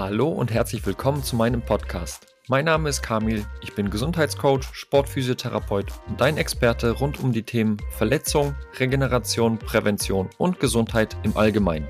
[0.00, 2.28] Hallo und herzlich willkommen zu meinem Podcast.
[2.46, 7.78] Mein Name ist Kamil, ich bin Gesundheitscoach, Sportphysiotherapeut und dein Experte rund um die Themen
[7.90, 11.88] Verletzung, Regeneration, Prävention und Gesundheit im Allgemeinen.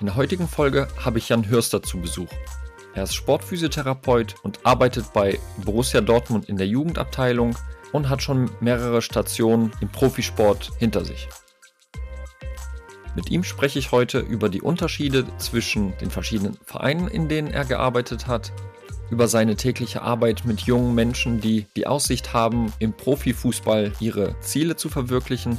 [0.00, 2.30] In der heutigen Folge habe ich Jan Hörster zu Besuch.
[2.94, 7.58] Er ist Sportphysiotherapeut und arbeitet bei Borussia Dortmund in der Jugendabteilung
[7.92, 11.28] und hat schon mehrere Stationen im Profisport hinter sich.
[13.14, 17.66] Mit ihm spreche ich heute über die Unterschiede zwischen den verschiedenen Vereinen, in denen er
[17.66, 18.52] gearbeitet hat,
[19.10, 24.76] über seine tägliche Arbeit mit jungen Menschen, die die Aussicht haben, im Profifußball ihre Ziele
[24.76, 25.58] zu verwirklichen.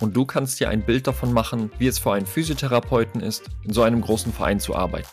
[0.00, 3.74] Und du kannst dir ein Bild davon machen, wie es für einen Physiotherapeuten ist, in
[3.74, 5.08] so einem großen Verein zu arbeiten.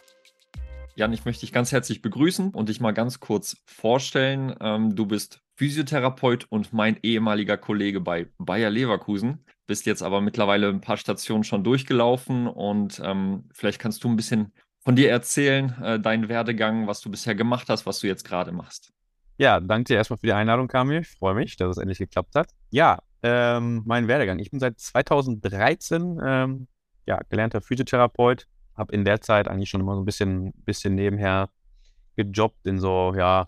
[0.96, 4.56] Jan, ich möchte dich ganz herzlich begrüßen und dich mal ganz kurz vorstellen.
[4.62, 10.68] Ähm, du bist Physiotherapeut und mein ehemaliger Kollege bei Bayer Leverkusen bist jetzt aber mittlerweile
[10.68, 15.74] ein paar Stationen schon durchgelaufen und ähm, vielleicht kannst du ein bisschen von dir erzählen,
[15.82, 18.92] äh, deinen Werdegang, was du bisher gemacht hast, was du jetzt gerade machst.
[19.38, 21.00] Ja, danke dir erstmal für die Einladung, Kamil.
[21.00, 22.50] Ich freue mich, dass es endlich geklappt hat.
[22.70, 24.40] Ja, ähm, mein Werdegang.
[24.40, 26.68] Ich bin seit 2013 ähm,
[27.06, 31.50] ja, gelernter Physiotherapeut, habe in der Zeit eigentlich schon immer so ein bisschen, bisschen nebenher
[32.18, 33.48] gejobbt in so, ja,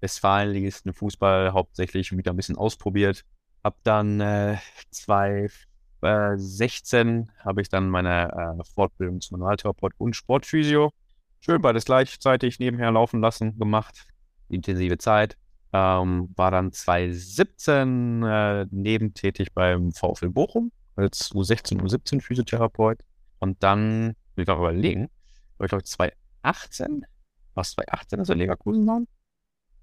[0.00, 3.24] Westfalenligisten Fußball hauptsächlich und wieder ein bisschen ausprobiert.
[3.62, 4.56] Hab dann äh,
[4.90, 10.92] 2016 habe ich dann meine äh, Fortbildung zum Manualtherapeut und Sportphysio.
[11.40, 14.08] Schön beides gleichzeitig nebenher laufen lassen, gemacht.
[14.48, 15.36] Intensive Zeit.
[15.72, 22.98] Ähm, war dann 2017 äh, nebentätig beim VfL Bochum als U16, U17 Physiotherapeut.
[23.38, 25.08] Und dann, will ich gerade überlegen,
[25.56, 27.06] war ich glaube 2018,
[27.54, 29.08] was 2018 also Leverkusen waren?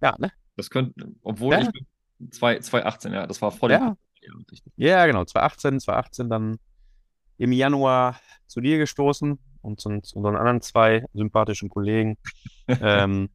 [0.02, 0.32] Ja, ne?
[0.56, 1.62] Das könnte, obwohl ja.
[1.62, 1.70] ich
[2.32, 3.80] 2018, ja, das war vor ja.
[3.80, 3.98] dem.
[4.76, 6.60] Ja, genau, 2018, 2018 dann
[7.38, 12.18] im Januar zu dir gestoßen und zu, zu unseren anderen zwei sympathischen Kollegen.
[12.68, 13.30] ähm,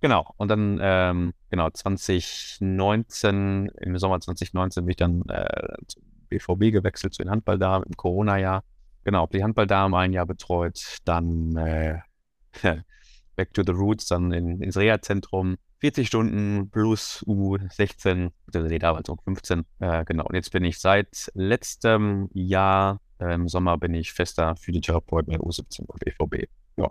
[0.00, 6.72] genau, und dann, ähm, genau, 2019, im Sommer 2019 bin ich dann äh, zum BVB
[6.72, 8.64] gewechselt, zu den Handballdamen im Corona-Jahr.
[9.04, 12.00] Genau, die Handballdamen ein Jahr betreut, dann äh,
[13.36, 19.18] Back to the Roots, dann in, ins Reha-Zentrum 40 Stunden plus U16, nee, damals um
[19.22, 19.66] 15.
[19.80, 20.24] Äh, genau.
[20.24, 25.36] Und jetzt bin ich seit letztem Jahr äh, im Sommer bin ich fester Physiotherapeut bei
[25.36, 26.48] U17 und BVB.
[26.78, 26.90] Ja.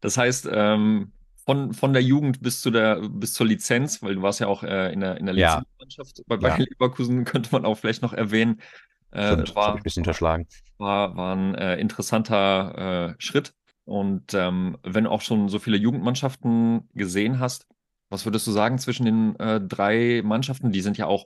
[0.00, 1.12] Das heißt, ähm,
[1.46, 4.64] von, von der Jugend bis zu der bis zur Lizenz, weil du warst ja auch
[4.64, 6.24] äh, in der, in der Lizenzmannschaft ja.
[6.26, 6.64] bei Bayer ja.
[6.68, 8.60] Leverkusen, könnte man auch vielleicht noch erwähnen.
[9.12, 10.48] Äh, Stimmt, war, ein bisschen unterschlagen.
[10.78, 13.54] War, war ein äh, interessanter äh, Schritt.
[13.84, 17.68] Und ähm, wenn du auch schon so viele Jugendmannschaften gesehen hast,
[18.12, 20.70] was würdest du sagen zwischen den äh, drei Mannschaften?
[20.70, 21.24] Die sind ja auch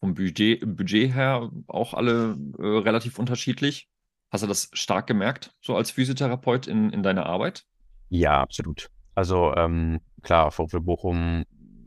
[0.00, 3.88] vom Budget, Budget her auch alle äh, relativ unterschiedlich.
[4.30, 7.64] Hast du das stark gemerkt, so als Physiotherapeut in, in deiner Arbeit?
[8.08, 8.88] Ja, absolut.
[9.14, 11.44] Also ähm, klar, VfL Bochum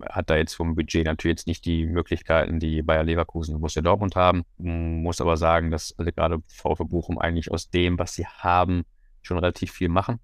[0.09, 3.81] hat da jetzt vom Budget natürlich jetzt nicht die Möglichkeiten, die Bayer Leverkusen und Borussia
[3.81, 4.43] Dortmund haben.
[4.57, 8.83] Muss aber sagen, dass also gerade VfL Bochum eigentlich aus dem, was sie haben,
[9.21, 10.19] schon relativ viel machen.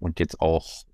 [0.00, 0.84] Und jetzt auch,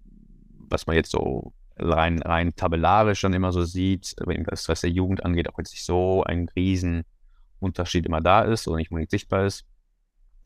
[0.68, 5.24] was man jetzt so rein, rein tabellarisch dann immer so sieht, was, was der Jugend
[5.24, 9.64] angeht, auch jetzt nicht so ein Riesenunterschied immer da ist oder nicht unbedingt sichtbar ist.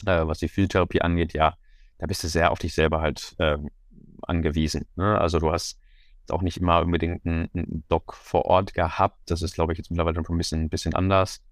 [0.06, 1.56] Äh, was die Physiotherapie angeht, ja,
[1.98, 3.58] da bist du sehr auf dich selber halt äh,
[4.22, 4.86] angewiesen.
[4.96, 5.18] Ne?
[5.18, 5.78] Also du hast
[6.30, 9.18] auch nicht immer unbedingt einen, einen Doc vor Ort gehabt.
[9.26, 11.42] Das ist, glaube ich, jetzt mittlerweile schon ein bisschen, ein bisschen anders.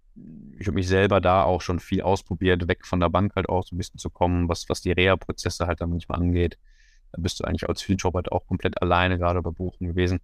[0.58, 3.64] Ich habe mich selber da auch schon viel ausprobiert, weg von der Bank halt auch
[3.64, 6.58] so ein bisschen zu kommen, was, was die Reha-Prozesse halt dann manchmal angeht.
[7.12, 10.20] Da bist du eigentlich als Physiojob halt auch komplett alleine gerade bei Buchen gewesen.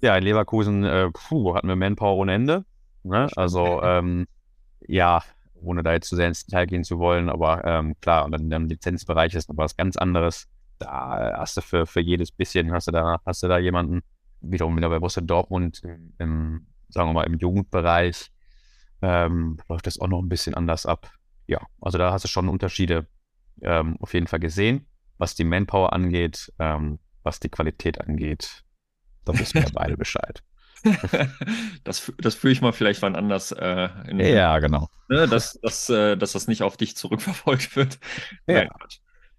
[0.00, 2.64] Ja, in Leverkusen, äh, puh, hatten wir Manpower ohne Ende.
[3.02, 3.28] Ne?
[3.36, 4.26] Also, ähm,
[4.80, 5.22] ja,
[5.54, 8.42] ohne da jetzt zu sehr ins Detail gehen zu wollen, aber ähm, klar, und dann
[8.42, 10.48] in dem Lizenzbereich ist noch was ganz anderes.
[10.78, 14.02] Da hast du für, für jedes bisschen, hast du da, hast du da jemanden,
[14.40, 15.80] wiederum wieder bei Borussia Dortmund,
[16.18, 18.30] im, sagen wir mal, im Jugendbereich,
[19.00, 21.10] ähm, läuft das auch noch ein bisschen anders ab.
[21.46, 23.06] Ja, also da hast du schon Unterschiede
[23.62, 24.86] ähm, auf jeden Fall gesehen
[25.18, 28.64] was die Manpower angeht, ähm, was die Qualität angeht.
[29.24, 30.42] Da wissen wir beide Bescheid.
[31.84, 33.52] das, das führe ich mal vielleicht wann anders.
[33.52, 34.88] Äh, in, ja, genau.
[35.08, 37.98] Ne, dass, dass, äh, dass das nicht auf dich zurückverfolgt wird.
[38.46, 38.68] Ja.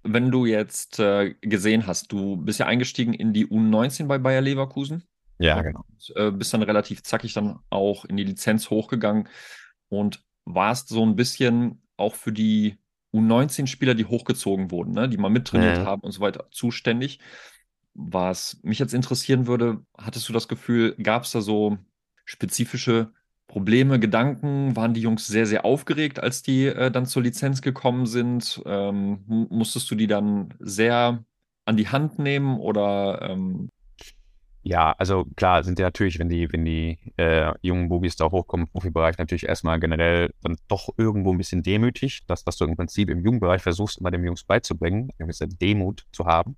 [0.04, 4.42] Wenn du jetzt äh, gesehen hast, du bist ja eingestiegen in die U19 bei Bayer
[4.42, 5.04] Leverkusen.
[5.40, 5.84] Ja, genau.
[5.88, 9.30] Und, äh, bist dann relativ zackig dann auch in die Lizenz hochgegangen
[9.90, 12.78] und warst so ein bisschen auch für die
[13.14, 15.86] U19-Spieler, die hochgezogen wurden, ne, die mal mittrainiert ja.
[15.86, 17.20] haben und so weiter, zuständig.
[17.94, 21.78] Was mich jetzt interessieren würde, hattest du das Gefühl, gab es da so
[22.26, 23.12] spezifische
[23.48, 24.76] Probleme, Gedanken?
[24.76, 28.62] Waren die Jungs sehr, sehr aufgeregt, als die äh, dann zur Lizenz gekommen sind?
[28.66, 31.24] Ähm, musstest du die dann sehr
[31.66, 33.70] an die Hand nehmen oder ähm,
[34.64, 38.66] ja, also klar sind die natürlich, wenn die, wenn die äh, jungen Bubis da hochkommen
[38.66, 42.76] im Profibereich, natürlich erstmal generell dann doch irgendwo ein bisschen demütig, dass, dass du im
[42.76, 46.58] Prinzip im Jugendbereich versuchst, immer dem Jungs beizubringen, eine gewisse Demut zu haben.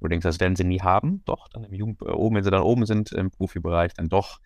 [0.00, 2.50] Du denkst, das werden sie nie haben, doch, dann im Jugend, äh, oben, wenn sie
[2.50, 4.40] dann oben sind im Profibereich, dann doch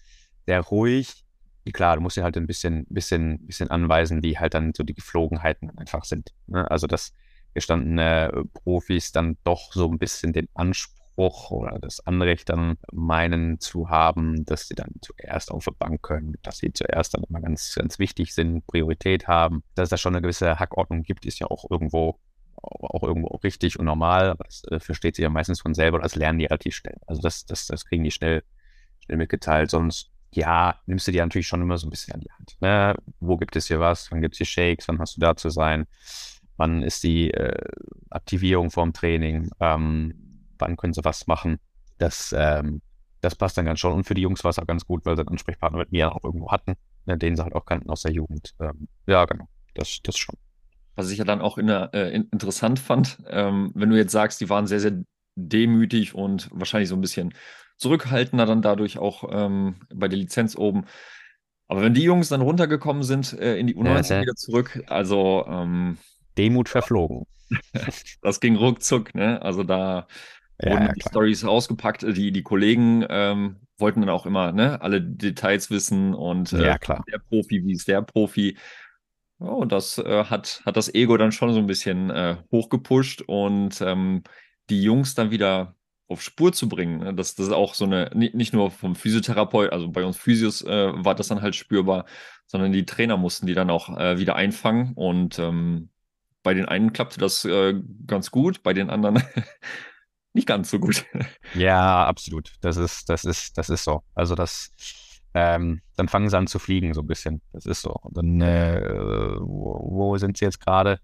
[0.45, 1.25] sehr ruhig.
[1.73, 4.95] Klar, du musst ja halt ein bisschen, bisschen, bisschen anweisen, wie halt dann so die
[4.95, 6.33] Geflogenheiten einfach sind.
[6.47, 6.71] Ne?
[6.71, 7.13] Also, dass
[7.55, 13.61] gestandene Profis dann doch so ein bisschen den Anspruch Anspruch oder das Anrecht dann meinen
[13.61, 17.41] zu haben, dass sie dann zuerst auf der Bank können, dass sie zuerst dann immer
[17.41, 19.63] ganz, ganz wichtig sind, Priorität haben.
[19.75, 22.19] Dass es da schon eine gewisse Hackordnung gibt, ist ja auch irgendwo
[22.59, 26.39] auch irgendwo richtig und normal, das äh, versteht sich ja meistens von selber, das lernen
[26.39, 26.97] die relativ schnell.
[27.07, 28.43] Also das, das, das kriegen die schnell,
[29.05, 29.71] schnell mitgeteilt.
[29.71, 32.57] Sonst, ja, nimmst du die natürlich schon immer so ein bisschen an die Hand.
[32.61, 32.97] Ne?
[33.21, 34.11] Wo gibt es hier was?
[34.11, 34.89] Wann gibt es hier Shakes?
[34.89, 35.87] Wann hast du da zu sein?
[36.57, 37.55] Wann ist die äh,
[38.09, 39.51] Aktivierung vorm Training?
[39.61, 40.26] Ähm,
[40.59, 41.59] wann können sie was machen.
[41.99, 42.83] Das, ähm,
[43.21, 43.93] das passt dann ganz schon.
[43.93, 46.15] Und für die Jungs war es auch ganz gut, weil sie einen Ansprechpartner mit mir
[46.15, 46.75] auch irgendwo hatten,
[47.07, 48.55] ne, den sie halt auch kannten aus der Jugend.
[48.61, 49.49] Ähm, ja, genau.
[49.75, 50.37] Das, das schon.
[50.95, 54.41] Was ich ja dann auch in der, äh, interessant fand, ähm, wenn du jetzt sagst,
[54.41, 55.03] die waren sehr, sehr
[55.35, 57.35] demütig und wahrscheinlich so ein bisschen
[57.77, 60.87] zurückhaltender dann dadurch auch ähm, bei der Lizenz oben.
[61.69, 65.45] Aber wenn die Jungs dann runtergekommen sind äh, in die U19 ja, wieder zurück, also
[65.49, 65.99] ähm,
[66.39, 67.27] Demut verflogen.
[68.23, 69.41] das ging ruckzuck, ne?
[69.43, 70.07] Also da
[70.61, 72.03] ja, wurden ja, die Stories rausgepackt.
[72.03, 76.79] Die, die Kollegen ähm, wollten dann auch immer ne, alle Details wissen und äh, ja,
[76.79, 77.05] klar.
[77.11, 78.57] der Profi, wie ist der Profi.
[79.39, 83.81] Oh, das äh, hat, hat das Ego dann schon so ein bisschen äh, hochgepusht und
[83.83, 84.23] ähm,
[84.71, 85.75] die Jungs dann wieder
[86.09, 87.01] auf Spur zu bringen.
[87.01, 87.15] Ne?
[87.15, 90.93] Das, das ist auch so eine, nicht nur vom Physiotherapeut, also bei uns Physios äh,
[90.95, 92.07] war das dann halt spürbar,
[92.47, 95.91] sondern die Trainer mussten die dann auch äh, wieder einfangen und ähm,
[96.43, 97.75] bei den einen klappte das äh,
[98.07, 99.23] ganz gut, bei den anderen
[100.37, 101.05] nicht ganz so gut.
[101.55, 102.53] Ja, absolut.
[102.61, 104.03] Das ist, das ist, das ist so.
[104.15, 104.71] Also das,
[105.35, 107.41] ähm, dann fangen sie an zu fliegen, so ein bisschen.
[107.53, 107.93] Das ist so.
[107.93, 108.81] Und dann, äh,
[109.41, 111.01] wo, wo, sind sie jetzt gerade?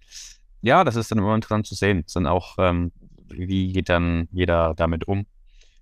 [0.60, 2.04] Ja, das ist dann immer interessant zu sehen.
[2.14, 2.92] Dann auch, ähm,
[3.28, 5.26] wie geht dann jeder damit um?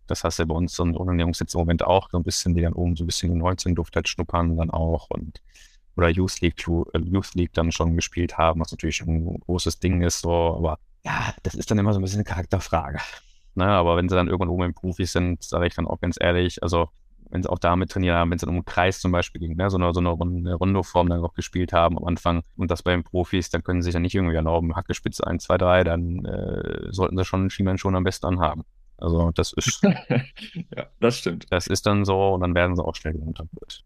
[0.06, 2.54] Das hast du bei uns und unseren Jungs jetzt im Moment auch so ein bisschen,
[2.54, 5.40] die dann oben so ein bisschen 19 Duft halt schnuppern dann auch und
[5.96, 10.02] oder Youth League, äh, Youth League dann schon gespielt haben, was natürlich ein großes Ding
[10.02, 13.00] ist, so, aber ja, das ist dann immer so ein bisschen eine Charakterfrage.
[13.54, 13.66] Ne?
[13.66, 16.62] Aber wenn sie dann irgendwann oben im Profi sind, sage ich dann auch ganz ehrlich,
[16.62, 16.88] also
[17.30, 19.56] wenn sie auch damit trainieren haben, wenn sie dann um den Kreis zum Beispiel ging,
[19.56, 19.70] ne?
[19.70, 23.04] so eine, so eine Rundoform dann auch gespielt haben am Anfang und das bei den
[23.04, 26.92] Profis, dann können sie sich ja nicht irgendwie erlauben, Hackespitze 1, 2, 3, dann äh,
[26.92, 28.64] sollten sie schon Schienbein schon am besten anhaben.
[28.98, 29.82] Also das ist.
[30.76, 31.46] ja, das stimmt.
[31.50, 33.82] Das ist dann so und dann werden sie auch schnell runtergeholt.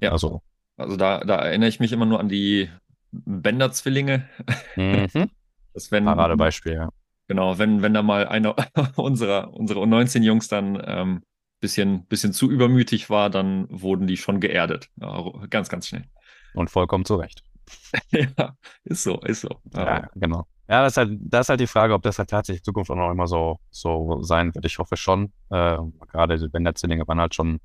[0.00, 0.12] Ja.
[0.12, 0.42] Also.
[0.76, 2.68] Also da, da erinnere ich mich immer nur an die
[3.12, 4.28] Bender-Zwillinge.
[4.76, 5.06] Mhm.
[5.72, 6.88] Das wenn, Paradebeispiel, ja.
[7.30, 8.56] Genau, wenn, wenn da mal einer
[8.96, 11.22] unserer, unserer 19 Jungs dann ähm,
[11.60, 14.88] bisschen, bisschen zu übermütig war, dann wurden die schon geerdet.
[14.96, 16.06] Ja, ganz, ganz schnell.
[16.54, 17.44] Und vollkommen zu Recht.
[18.10, 19.60] ja, ist so, ist so.
[19.72, 20.48] Ja, genau.
[20.68, 22.90] Ja, das ist, halt, das ist halt die Frage, ob das halt tatsächlich in Zukunft
[22.90, 24.64] auch noch immer so, so sein wird.
[24.64, 25.32] Ich hoffe schon.
[25.50, 25.78] Äh,
[26.10, 27.60] gerade die Bender-Zwillinge waren halt schon,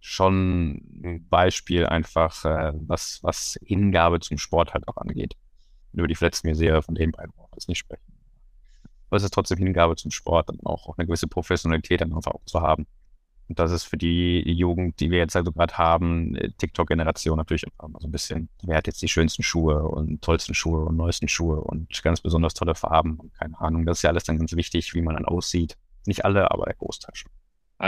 [0.00, 5.34] schon ein Beispiel einfach, äh, was, was Hingabe zum Sport halt auch angeht.
[5.92, 8.15] Über die verletzten Serie von den beiden brauchen wir jetzt nicht sprechen
[9.08, 12.32] aber es ist trotzdem Hingabe zum Sport und auch, auch eine gewisse Professionalität dann einfach
[12.32, 12.86] auch zu haben.
[13.48, 17.64] Und das ist für die Jugend, die wir jetzt also gerade haben, äh, TikTok-Generation natürlich
[17.78, 20.96] auch mal so ein bisschen, wer hat jetzt die schönsten Schuhe und tollsten Schuhe und
[20.96, 23.86] neuesten Schuhe und ganz besonders tolle Farben und keine Ahnung.
[23.86, 25.76] Das ist ja alles dann ganz wichtig, wie man dann aussieht.
[26.06, 27.30] Nicht alle, aber der Großteil schon.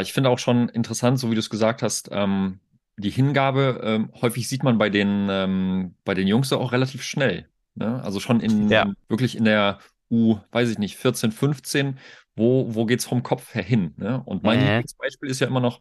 [0.01, 2.61] Ich finde auch schon interessant, so wie du es gesagt hast, ähm,
[2.97, 7.49] die Hingabe, ähm, häufig sieht man bei den, ähm, bei den Jungs auch relativ schnell.
[7.75, 8.03] Ne?
[8.03, 8.93] Also schon in ja.
[9.09, 9.79] wirklich in der
[10.11, 11.99] U, weiß ich nicht, 14, 15,
[12.37, 13.95] wo, wo geht es vom Kopf her hin?
[13.97, 14.23] Ne?
[14.25, 14.85] Und mein mhm.
[14.99, 15.81] Beispiel ist ja immer noch,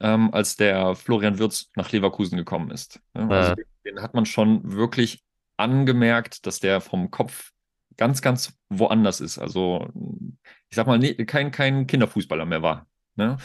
[0.00, 3.00] ähm, als der Florian Würz nach Leverkusen gekommen ist.
[3.14, 3.28] Ne?
[3.30, 5.22] Also den, den hat man schon wirklich
[5.56, 7.52] angemerkt, dass der vom Kopf
[7.96, 9.38] ganz, ganz woanders ist.
[9.38, 9.88] Also,
[10.68, 12.86] ich sag mal, nee, kein, kein Kinderfußballer mehr war.
[13.16, 13.36] Ne?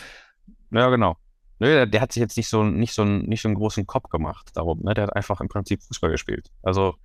[0.72, 1.18] Ja, genau.
[1.60, 4.50] der, der, hat sich jetzt nicht so, nicht, so, nicht so einen großen Kopf gemacht
[4.56, 4.82] darum.
[4.82, 4.94] Ne?
[4.94, 6.50] Der hat einfach im Prinzip Fußball gespielt.
[6.64, 6.96] Also,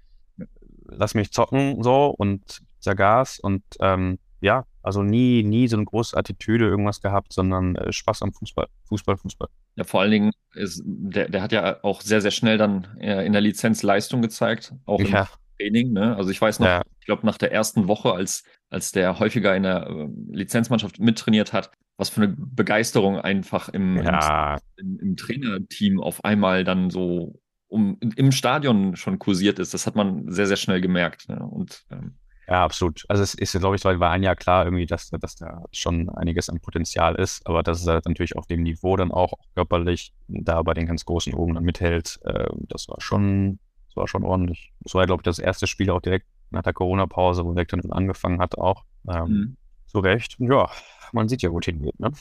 [0.86, 2.62] lass mich zocken so und
[2.92, 7.90] Gas und ähm, ja, also nie, nie so eine große Attitüde irgendwas gehabt, sondern äh,
[7.90, 8.68] Spaß am Fußball.
[8.88, 9.48] Fußball, Fußball.
[9.76, 13.24] Ja, vor allen Dingen ist, der, der hat ja auch sehr, sehr schnell dann äh,
[13.24, 15.28] in der Lizenz Leistung gezeigt, auch im ja.
[15.58, 15.92] Training.
[15.92, 16.14] Ne?
[16.16, 16.82] Also ich weiß noch, ja.
[17.00, 21.54] ich glaube, nach der ersten Woche, als, als der häufiger in der äh, Lizenzmannschaft mittrainiert
[21.54, 27.40] hat, was für eine Begeisterung einfach im, Ja, im, im Trainerteam auf einmal dann so
[27.68, 29.72] um, im Stadion schon kursiert ist.
[29.72, 31.28] Das hat man sehr, sehr schnell gemerkt.
[31.28, 31.38] Ne?
[31.38, 32.16] Und ähm,
[32.48, 33.04] ja, absolut.
[33.08, 36.48] Also es ist, glaube ich, war ein Jahr klar irgendwie, dass, dass da schon einiges
[36.48, 40.62] an Potenzial ist, aber dass es halt natürlich auf dem Niveau dann auch körperlich da
[40.62, 43.58] bei den ganz großen oben dann mithält, äh, das war schon,
[43.88, 44.72] das war schon ordentlich.
[44.80, 47.92] Das war, glaube ich, das erste Spiel auch direkt nach der Corona-Pause, wo Vector dann
[47.92, 48.84] angefangen hat auch.
[49.08, 49.56] Ähm, mhm.
[49.86, 50.36] Zu Recht.
[50.38, 50.70] Ja,
[51.12, 52.12] man sieht ja, wo es hingeht, ne?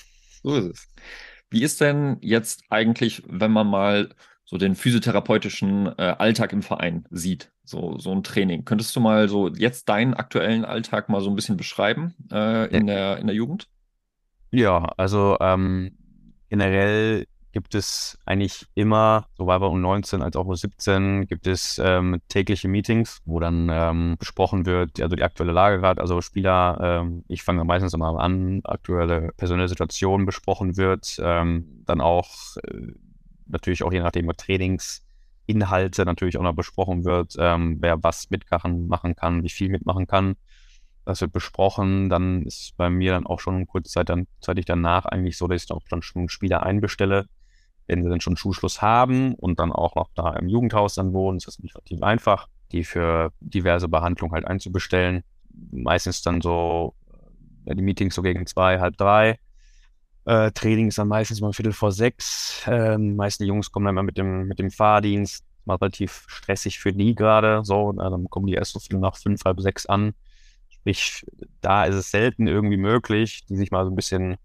[0.43, 0.87] So ist es.
[1.49, 4.09] Wie ist denn jetzt eigentlich, wenn man mal
[4.53, 8.65] so den physiotherapeutischen äh, Alltag im Verein sieht, so, so ein Training.
[8.65, 12.85] Könntest du mal so jetzt deinen aktuellen Alltag mal so ein bisschen beschreiben äh, in,
[12.85, 13.67] der, in der Jugend?
[14.51, 15.97] Ja, also ähm,
[16.49, 22.67] generell gibt es eigentlich immer, sowohl bei U19 als auch U17, gibt es ähm, tägliche
[22.67, 27.41] Meetings, wo dann ähm, besprochen wird, also die aktuelle Lage gerade, also Spieler, ähm, ich
[27.41, 32.93] fange meistens immer an, aktuelle personelle Situation besprochen wird, ähm, dann auch äh,
[33.53, 39.15] natürlich auch je nachdem Trainingsinhalte natürlich auch noch besprochen wird, ähm, wer was mitmachen machen
[39.15, 40.35] kann, wie viel mitmachen kann.
[41.05, 42.09] Das wird besprochen.
[42.09, 45.71] Dann ist bei mir dann auch schon kurzzeitig dann, zeitig danach eigentlich so, dass ich
[45.71, 47.27] auch dann schon Spieler einbestelle,
[47.87, 51.39] wenn sie dann schon Schulschluss haben und dann auch noch da im Jugendhaus dann wohnen.
[51.39, 55.23] Das ist nicht relativ einfach, die für diverse Behandlungen halt einzubestellen.
[55.71, 56.95] Meistens dann so
[57.65, 59.39] ja, die Meetings so gegen zwei, halb drei.
[60.25, 62.65] Äh, Training ist dann meistens mal Viertel vor sechs.
[62.67, 65.43] Äh, die meisten Jungs kommen dann mal mit dem, mit dem Fahrdienst.
[65.65, 67.61] Mal relativ stressig für die gerade.
[67.63, 70.13] So, dann kommen die erst so viel nach fünf, halb sechs an.
[70.69, 71.25] Sprich,
[71.61, 74.37] da ist es selten irgendwie möglich, die sich mal so ein bisschen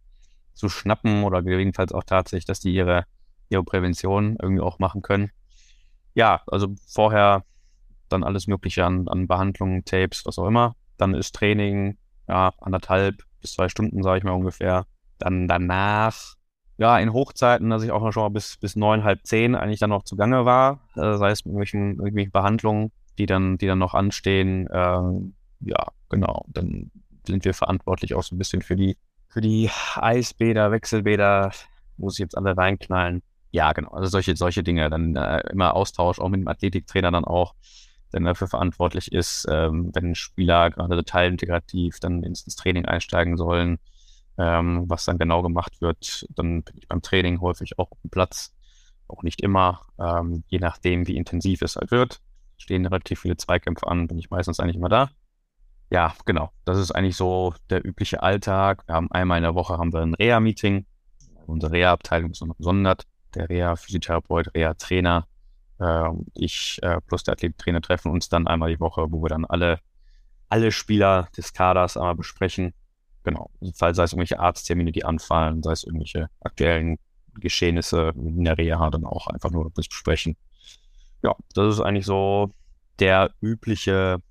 [0.55, 3.05] zu schnappen oder gegebenenfalls auch tatsächlich, dass die ihre,
[3.49, 5.31] ihre Prävention irgendwie auch machen können.
[6.15, 7.45] Ja, also vorher
[8.09, 10.77] dann alles Mögliche an, an Behandlungen, Tapes, was auch immer.
[10.97, 14.87] Dann ist Training, ja, anderthalb bis zwei Stunden, sage ich mal ungefähr.
[15.19, 16.35] Dann danach,
[16.79, 19.81] ja, in Hochzeiten, dass ich auch noch schon mal bis, bis neun, halb zehn eigentlich
[19.81, 23.79] dann noch zugange war, äh, sei es mit irgendwelchen, irgendwelchen Behandlungen, die dann, die dann
[23.79, 24.69] noch anstehen.
[24.69, 25.01] Äh,
[25.61, 26.45] ja, genau.
[26.49, 26.91] Dann
[27.27, 28.97] sind wir verantwortlich auch so ein bisschen für die,
[29.29, 31.51] für die Eisbäder, Wechselbäder,
[31.97, 33.23] wo sie jetzt alle reinknallen.
[33.51, 33.91] Ja, genau.
[33.91, 34.89] Also solche, solche Dinge.
[34.89, 37.55] Dann äh, immer Austausch, auch mit dem Athletiktrainer dann auch,
[38.13, 43.79] der dafür verantwortlich ist, ähm, wenn Spieler gerade teilintegrativ dann ins, ins Training einsteigen sollen
[44.39, 46.27] ähm, was dann genau gemacht wird.
[46.31, 48.55] Dann bin ich beim Training häufig auch auf dem Platz,
[49.09, 52.21] auch nicht immer, ähm, je nachdem, wie intensiv es halt wird.
[52.57, 55.11] Stehen relativ viele Zweikämpfe an, bin ich meistens eigentlich immer da.
[55.91, 56.51] Ja, genau.
[56.65, 58.87] Das ist eigentlich so der übliche Alltag.
[58.87, 60.87] Wir haben einmal in der Woche haben wir ein Reha-Meeting.
[61.47, 63.07] Unsere Reha-Abteilung ist noch gesondert.
[63.35, 65.27] Der Reha-Physiotherapeut, Reha-Trainer,
[65.81, 69.47] äh, ich äh, plus der Athletiktrainer treffen uns dann einmal die Woche, wo wir dann
[69.47, 69.81] alle,
[70.49, 72.75] alle Spieler des Kaders einmal besprechen
[73.29, 76.99] genau, sei es irgendwelche Arzttermine, die anfallen, sei es irgendwelche aktuellen
[77.39, 80.37] Geschehnisse in der Reha dann auch einfach nur besprechen.
[81.23, 82.51] Ja, das ist eigentlich so
[82.99, 84.23] der übliche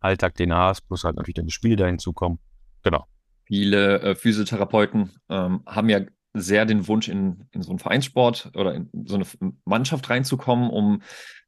[0.00, 2.38] Alltag, den du hast, plus halt natürlich dann die Spiele da hinzukommen.
[2.82, 3.06] Genau.
[3.46, 6.00] Viele äh, Physiotherapeuten ähm, haben ja
[6.34, 9.24] sehr den Wunsch, in, in so einen Vereinssport oder in so eine
[9.64, 11.00] Mannschaft reinzukommen, um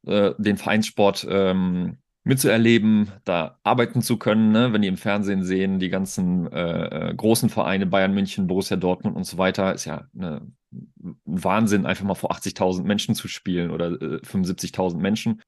[0.07, 4.73] äh, den Vereinssport ähm, mitzuerleben, da arbeiten zu können, ne?
[4.73, 9.16] wenn die im Fernsehen sehen, die ganzen äh, äh großen Vereine, Bayern München, Borussia Dortmund
[9.16, 10.42] und so weiter, ist ja eine,
[10.73, 15.40] ein Wahnsinn, einfach mal vor 80.000 Menschen zu spielen oder äh, 75.000 Menschen.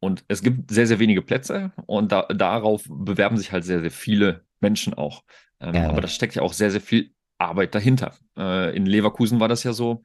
[0.00, 3.90] Und es gibt sehr, sehr wenige Plätze und da, darauf bewerben sich halt sehr, sehr
[3.90, 5.24] viele Menschen auch.
[5.60, 5.90] Ähm, ja.
[5.90, 8.14] Aber da steckt ja auch sehr, sehr viel Arbeit dahinter.
[8.38, 10.02] Äh, in Leverkusen war das ja so,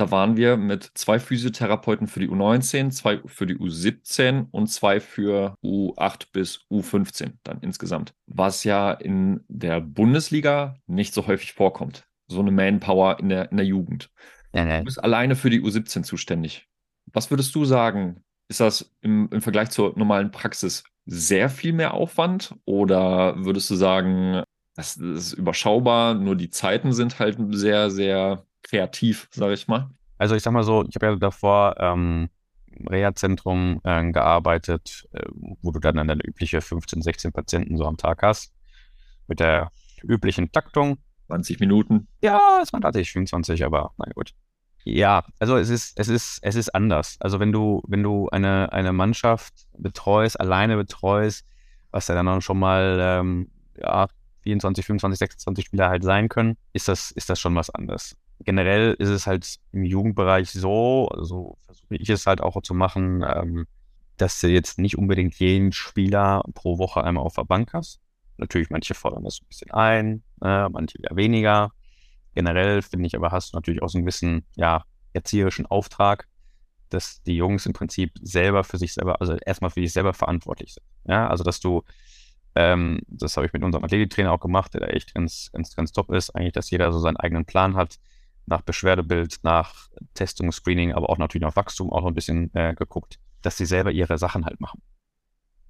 [0.00, 4.98] da waren wir mit zwei Physiotherapeuten für die U19, zwei für die U17 und zwei
[4.98, 8.14] für U8 bis U15 dann insgesamt.
[8.26, 12.06] Was ja in der Bundesliga nicht so häufig vorkommt.
[12.28, 14.10] So eine Manpower in der, in der Jugend.
[14.54, 14.78] Ja, ja.
[14.78, 16.66] Du bist alleine für die U17 zuständig.
[17.12, 18.24] Was würdest du sagen?
[18.48, 22.54] Ist das im, im Vergleich zur normalen Praxis sehr viel mehr Aufwand?
[22.64, 24.42] Oder würdest du sagen,
[24.74, 29.90] das ist überschaubar, nur die Zeiten sind halt sehr, sehr kreativ, sage ich mal.
[30.18, 32.28] Also ich sag mal so, ich habe ja davor ähm,
[32.66, 35.24] im Reha-Zentrum äh, gearbeitet, äh,
[35.62, 38.52] wo du dann deine übliche 15, 16 Patienten so am Tag hast.
[39.28, 39.70] Mit der
[40.02, 40.98] üblichen Taktung.
[41.28, 42.08] 20 Minuten.
[42.22, 44.32] Ja, es waren tatsächlich 25, aber na gut.
[44.84, 47.16] Ja, also es ist, es ist, es ist anders.
[47.20, 51.46] Also wenn du, wenn du eine, eine Mannschaft betreust, alleine betreust,
[51.92, 54.08] was ja dann schon mal ähm, ja,
[54.42, 58.94] 24, 25, 26 Spieler halt sein können, ist das, ist das schon was anderes generell
[58.98, 63.66] ist es halt im Jugendbereich so, also versuche ich es halt auch zu machen, ähm,
[64.16, 68.00] dass du jetzt nicht unbedingt jeden Spieler pro Woche einmal auf der Bank hast.
[68.36, 71.72] Natürlich, manche fordern das ein bisschen ein, äh, manche eher weniger.
[72.34, 76.28] Generell finde ich aber, hast du natürlich auch so einen gewissen, ja, erzieherischen Auftrag,
[76.88, 80.74] dass die Jungs im Prinzip selber für sich selber, also erstmal für sich selber verantwortlich
[80.74, 80.86] sind.
[81.06, 81.82] Ja, also dass du,
[82.54, 85.92] ähm, das habe ich mit unserem Athletiktrainer auch gemacht, der da echt ganz, ganz, ganz
[85.92, 87.98] top ist, eigentlich, dass jeder so seinen eigenen Plan hat,
[88.50, 92.74] nach Beschwerdebild, nach Testung, Screening, aber auch natürlich nach Wachstum auch noch ein bisschen äh,
[92.74, 94.82] geguckt, dass sie selber ihre Sachen halt machen.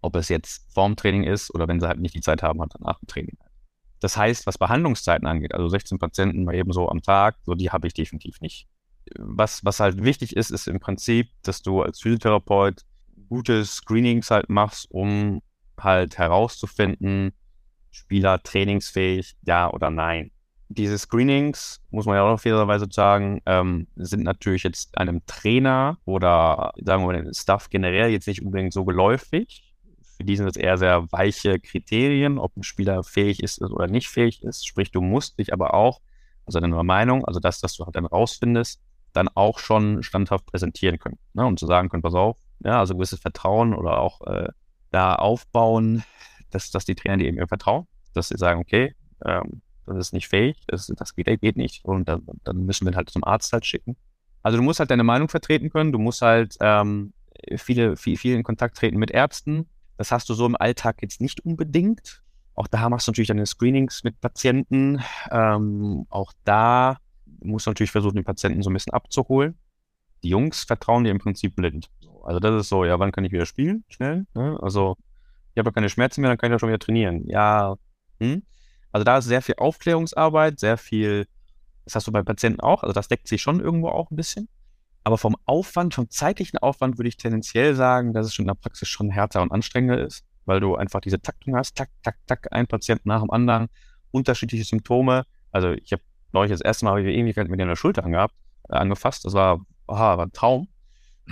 [0.00, 2.72] Ob es jetzt vorm Training ist oder wenn sie halt nicht die Zeit haben, halt
[2.74, 3.36] danach dem Training.
[4.00, 7.70] Das heißt, was Behandlungszeiten angeht, also 16 Patienten mal eben so am Tag, so die
[7.70, 8.66] habe ich definitiv nicht.
[9.18, 12.82] Was, was halt wichtig ist, ist im Prinzip, dass du als Physiotherapeut
[13.28, 15.42] gute Screenings halt machst, um
[15.78, 17.32] halt herauszufinden,
[17.90, 20.30] Spieler trainingsfähig, ja oder nein.
[20.72, 26.72] Diese Screenings, muss man ja auch fairerweise sagen, ähm, sind natürlich jetzt einem Trainer oder
[26.76, 29.74] sagen wir mal dem Staff generell jetzt nicht unbedingt so geläufig.
[30.16, 34.08] Für die sind es eher sehr weiche Kriterien, ob ein Spieler fähig ist oder nicht
[34.08, 34.64] fähig ist.
[34.64, 36.00] Sprich, du musst dich aber auch,
[36.46, 38.80] also deine Meinung, also das, was du halt dann rausfindest,
[39.12, 41.18] dann auch schon standhaft präsentieren können.
[41.34, 41.44] Ne?
[41.46, 44.48] Und zu sagen können, pass auf, ja, also gewisses Vertrauen oder auch äh,
[44.92, 46.04] da aufbauen,
[46.50, 49.62] dass, dass die Trainer dir eben vertrauen, dass sie sagen, okay, ähm,
[49.94, 52.96] das ist nicht fähig, das, das geht, geht nicht und dann, dann müssen wir ihn
[52.96, 53.96] halt zum Arzt halt schicken.
[54.42, 57.12] Also du musst halt deine Meinung vertreten können, du musst halt ähm,
[57.56, 59.66] viele, viel, viel in Kontakt treten mit Ärzten,
[60.00, 62.22] das hast du so im Alltag jetzt nicht unbedingt.
[62.54, 65.02] Auch da machst du natürlich deine Screenings mit Patienten.
[65.30, 66.96] Ähm, auch da
[67.40, 69.58] musst du natürlich versuchen, den Patienten so ein bisschen abzuholen.
[70.22, 71.90] Die Jungs vertrauen dir im Prinzip blind.
[72.24, 73.84] Also das ist so, ja, wann kann ich wieder spielen?
[73.88, 74.26] Schnell.
[74.34, 74.58] Ne?
[74.62, 74.96] Also
[75.54, 77.26] ich habe ja keine Schmerzen mehr, dann kann ich ja schon wieder trainieren.
[77.26, 77.76] Ja.
[78.20, 78.42] Hm?
[78.92, 81.26] Also da ist sehr viel Aufklärungsarbeit, sehr viel,
[81.84, 84.48] das hast du bei Patienten auch, also das deckt sich schon irgendwo auch ein bisschen.
[85.02, 88.54] Aber vom Aufwand, vom zeitlichen Aufwand würde ich tendenziell sagen, dass es schon in der
[88.54, 92.52] Praxis schon härter und anstrengender ist, weil du einfach diese Taktung hast, tak, tak, tak,
[92.52, 93.68] ein Patient nach dem anderen,
[94.10, 95.24] unterschiedliche Symptome.
[95.52, 98.34] Also ich habe neulich das erste Mal wie Ewigkeit mit der Schulter angehabt,
[98.68, 99.24] äh, angefasst.
[99.24, 100.68] Das war, aha, war ein Traum.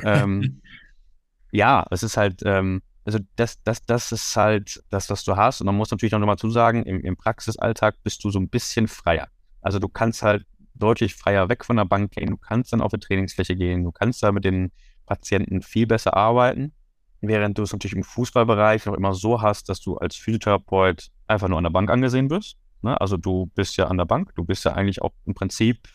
[0.03, 0.63] ähm,
[1.53, 5.63] ja, es ist halt, ähm, also das, das, das ist halt das, was du hast.
[5.63, 8.87] Und man muss natürlich noch mal zusagen, im, im Praxisalltag bist du so ein bisschen
[8.87, 9.29] freier.
[9.63, 12.29] Also du kannst halt deutlich freier weg von der Bank gehen.
[12.29, 13.83] Du kannst dann auf die Trainingsfläche gehen.
[13.83, 14.73] Du kannst da mit den
[15.07, 16.75] Patienten viel besser arbeiten.
[17.23, 21.49] Während du es natürlich im Fußballbereich noch immer so hast, dass du als Physiotherapeut einfach
[21.49, 22.59] nur an der Bank angesehen wirst.
[22.83, 23.01] Ne?
[23.01, 24.35] Also du bist ja an der Bank.
[24.35, 25.89] Du bist ja eigentlich auch im Prinzip,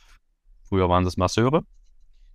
[0.64, 1.64] früher waren es Masseure.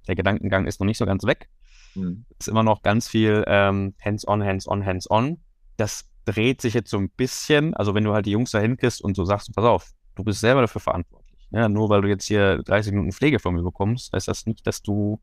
[0.07, 1.49] Der Gedankengang ist noch nicht so ganz weg.
[1.95, 2.25] Mhm.
[2.39, 5.39] Ist immer noch ganz viel ähm, hands-on, hands-on, hands-on.
[5.77, 7.75] Das dreht sich jetzt so ein bisschen.
[7.75, 10.41] Also wenn du halt die Jungs da hinkriegst und so sagst, pass auf, du bist
[10.41, 14.13] selber dafür verantwortlich ja, nur weil du jetzt hier 30 Minuten Pflege von mir bekommst,
[14.13, 15.21] heißt das nicht, dass du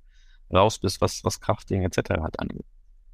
[0.53, 2.21] raus bist, was, was Krafting etc.
[2.21, 2.65] hat angeht.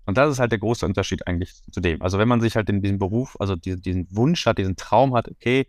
[0.05, 2.01] Und das ist halt der große Unterschied eigentlich zu dem.
[2.01, 5.13] Also wenn man sich halt in diesem Beruf, also diesen, diesen Wunsch hat, diesen Traum
[5.13, 5.67] hat, okay,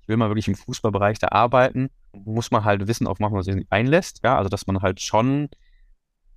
[0.00, 3.42] ich will mal wirklich im Fußballbereich da arbeiten, muss man halt wissen, auf was man
[3.42, 4.20] sich einlässt.
[4.24, 5.48] Ja, also dass man halt schon,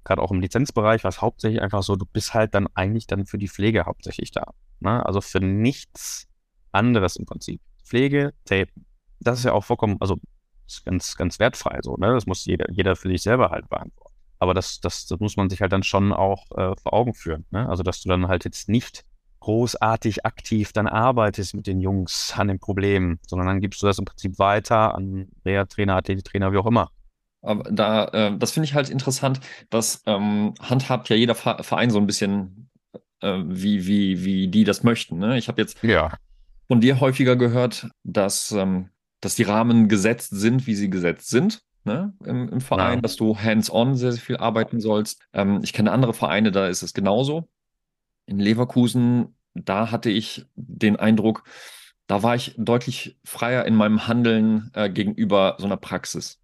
[0.08, 3.38] gerade auch im Lizenzbereich, was hauptsächlich einfach so, du bist halt dann eigentlich dann für
[3.38, 4.54] die Pflege hauptsächlich da.
[4.80, 5.06] Ne?
[5.06, 6.28] Also für nichts
[6.72, 7.62] anderes im Prinzip.
[7.84, 8.72] Pflege, Tape.
[9.20, 10.18] Das ist ja auch vollkommen, also
[10.86, 12.14] ganz, ganz wertfrei so, ne?
[12.14, 14.14] Das muss jeder, jeder für sich selber halt beantworten.
[14.40, 17.46] Aber das, das, das muss man sich halt dann schon auch äh, vor Augen führen.
[17.50, 17.68] Ne?
[17.68, 19.04] Also, dass du dann halt jetzt nicht
[19.40, 23.98] großartig aktiv dann arbeitest mit den Jungs an den Problemen, sondern dann gibst du das
[23.98, 26.92] im Prinzip weiter an Reha-Trainer, Athletiktrainer, wie auch immer.
[27.48, 32.00] Aber da, äh, das finde ich halt interessant, dass ähm, handhabt ja jeder Verein so
[32.00, 32.70] ein bisschen,
[33.22, 35.18] äh, wie, wie, wie die das möchten.
[35.18, 35.38] Ne?
[35.38, 36.12] Ich habe jetzt ja.
[36.68, 38.90] von dir häufiger gehört, dass ähm,
[39.22, 41.62] dass die Rahmen gesetzt sind, wie sie gesetzt sind.
[41.84, 43.02] Ne, im, im, Verein, ja.
[43.02, 45.22] dass du hands-on sehr, sehr viel arbeiten sollst.
[45.32, 47.48] Ähm, ich kenne andere Vereine, da ist es genauso.
[48.26, 51.46] In Leverkusen, da hatte ich den Eindruck,
[52.06, 56.40] da war ich deutlich freier in meinem Handeln äh, gegenüber so einer Praxis.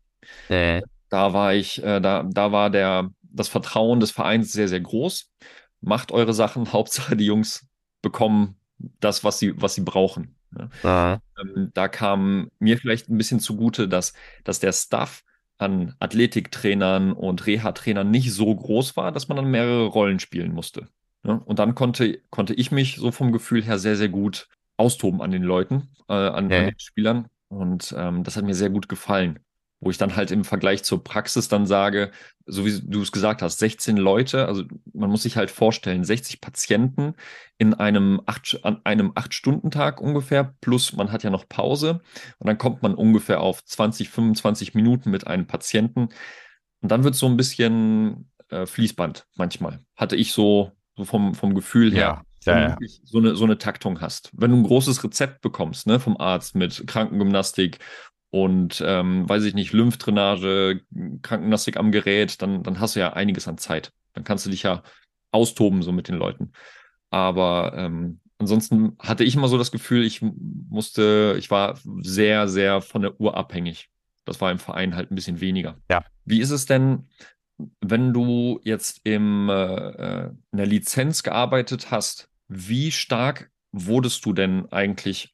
[0.48, 0.82] Äh.
[1.14, 5.32] Da war ich, äh, da, da war der, das Vertrauen des Vereins sehr, sehr groß.
[5.80, 7.68] Macht eure Sachen, Hauptsache die Jungs
[8.02, 8.56] bekommen
[9.00, 10.36] das, was sie, was sie brauchen.
[10.84, 11.22] Ja.
[11.40, 15.24] Ähm, da kam mir vielleicht ein bisschen zugute, dass, dass der Staff
[15.60, 20.88] an Athletiktrainern und Reha-Trainern nicht so groß war, dass man dann mehrere Rollen spielen musste.
[21.24, 21.44] Ja?
[21.46, 24.48] Und dann konnte, konnte ich mich so vom Gefühl her sehr, sehr gut
[24.78, 26.58] austoben an den Leuten, äh, an, okay.
[26.58, 27.28] an, den Spielern.
[27.50, 29.38] Und ähm, das hat mir sehr gut gefallen
[29.84, 32.12] wo ich dann halt im Vergleich zur Praxis dann sage,
[32.46, 36.40] so wie du es gesagt hast, 16 Leute, also man muss sich halt vorstellen, 60
[36.40, 37.16] Patienten
[37.58, 42.02] in einem acht, an einem 8-Stunden-Tag ungefähr, plus man hat ja noch Pause
[42.40, 46.10] und dann kommt man ungefähr auf 20, 25 Minuten mit einem Patienten
[46.82, 49.80] und dann wird es so ein bisschen äh, Fließband manchmal.
[49.96, 52.24] Hatte ich so, so vom, vom Gefühl her.
[52.46, 52.78] Ja, ja, ja.
[53.04, 54.30] So, eine, so eine Taktung hast.
[54.34, 57.80] Wenn du ein großes Rezept bekommst ne, vom Arzt mit Krankengymnastik
[58.34, 60.82] und ähm, weiß ich nicht, Lymphdrainage,
[61.22, 63.94] Krankengymnastik am Gerät, dann, dann hast du ja einiges an Zeit.
[64.14, 64.82] Dann kannst du dich ja
[65.30, 66.52] austoben so mit den Leuten.
[67.12, 72.82] Aber ähm, ansonsten hatte ich immer so das Gefühl, ich musste, ich war sehr, sehr
[72.82, 73.92] von der Uhr abhängig.
[74.26, 75.78] Das war im Verein halt ein bisschen weniger.
[75.92, 76.04] Ja.
[76.26, 77.10] Wie ist es denn,
[77.82, 82.30] wenn du jetzt im, äh, äh in der Lizenz gearbeitet hast?
[82.48, 85.33] Wie stark wurdest du denn eigentlich,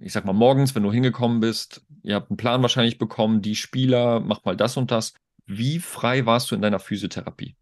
[0.00, 3.54] ich sag mal, morgens, wenn du hingekommen bist, ihr habt einen Plan wahrscheinlich bekommen, die
[3.54, 5.14] Spieler, mach mal das und das.
[5.46, 7.56] Wie frei warst du in deiner Physiotherapie?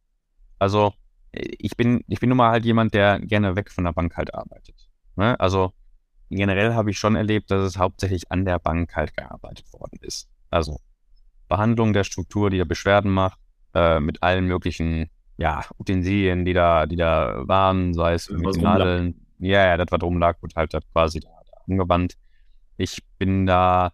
[0.58, 0.92] Also,
[1.32, 4.34] ich bin, ich bin nun mal halt jemand, der gerne weg von der Bank halt
[4.34, 4.88] arbeitet.
[5.16, 5.38] Ne?
[5.40, 5.72] Also,
[6.30, 10.28] generell habe ich schon erlebt, dass es hauptsächlich an der Bank halt gearbeitet worden ist.
[10.50, 10.78] Also,
[11.48, 13.38] Behandlung der Struktur, die da Beschwerden macht,
[13.74, 19.26] äh, mit allen möglichen, ja, Utensilien, die da, die da waren, sei es mit Nadeln.
[19.38, 22.16] Ja, ja, das, was rumlag, wird halt quasi da, da angewandt.
[22.78, 23.92] Ich bin da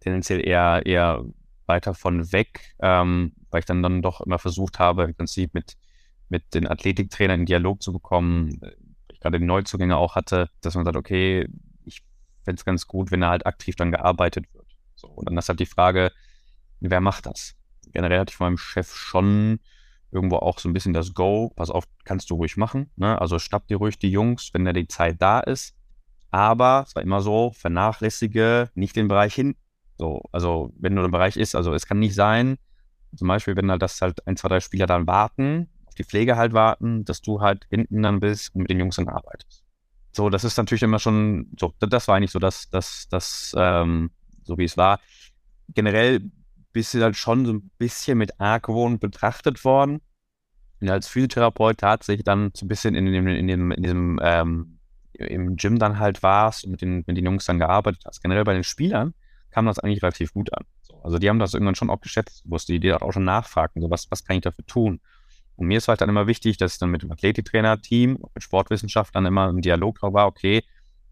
[0.00, 1.24] tendenziell eher, eher
[1.66, 5.76] weiter von weg, ähm, weil ich dann, dann doch immer versucht habe, im Prinzip mit,
[6.28, 8.60] mit den Athletiktrainern in Dialog zu bekommen,
[9.10, 11.48] ich gerade die Neuzugänge auch hatte, dass man sagt, okay,
[11.84, 12.02] ich
[12.42, 14.66] fände es ganz gut, wenn da halt aktiv dann gearbeitet wird.
[14.96, 16.12] So, und dann ist halt die Frage,
[16.80, 17.54] wer macht das?
[17.92, 19.60] Generell hatte ich von meinem Chef schon
[20.10, 22.90] irgendwo auch so ein bisschen das Go, pass auf, kannst du ruhig machen.
[22.96, 23.20] Ne?
[23.20, 25.76] Also schnapp dir ruhig die Jungs, wenn da die Zeit da ist.
[26.34, 29.54] Aber es war immer so, vernachlässige nicht den Bereich hin.
[29.98, 32.58] So, also wenn nur der Bereich ist, also es kann nicht sein,
[33.14, 36.36] zum Beispiel, wenn halt das halt ein, zwei, drei Spieler dann warten, auf die Pflege
[36.36, 39.62] halt warten, dass du halt hinten dann bist und mit den Jungs dann arbeitest.
[40.10, 44.10] So, das ist natürlich immer schon, so, das war eigentlich so das, das, das, ähm,
[44.42, 44.98] so wie es war.
[45.68, 46.20] Generell
[46.72, 50.00] bist du halt schon so ein bisschen mit Argwohn betrachtet worden.
[50.80, 54.73] Und als Physiotherapeut tatsächlich dann so ein bisschen in dem, in dem, in diesem, ähm,
[55.18, 58.22] im Gym dann halt warst und mit den, mit den Jungs dann gearbeitet hast.
[58.22, 59.14] Generell bei den Spielern
[59.50, 60.64] kam das eigentlich relativ gut an.
[61.02, 64.10] Also die haben das irgendwann schon auch geschätzt, wusste die, auch schon nachfragten, so was,
[64.10, 65.00] was kann ich dafür tun?
[65.56, 69.26] Und mir ist halt dann immer wichtig, dass ich dann mit dem Athletiktrainer-Team, mit Sportwissenschaftlern
[69.26, 70.64] immer im Dialog war, okay,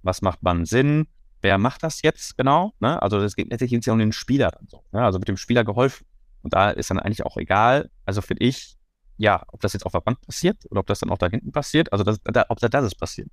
[0.02, 1.06] was macht man Sinn?
[1.42, 2.72] wer macht das jetzt genau?
[2.80, 3.00] Ne?
[3.02, 4.84] Also es geht letztlich ja um den Spieler dann so.
[4.92, 5.04] Ne?
[5.04, 6.06] Also mit dem Spieler geholfen.
[6.42, 8.76] Und da ist dann eigentlich auch egal, also finde ich,
[9.16, 11.52] ja, ob das jetzt auf der Bank passiert oder ob das dann auch da hinten
[11.52, 13.28] passiert, also das, da, ob da das ist passiert.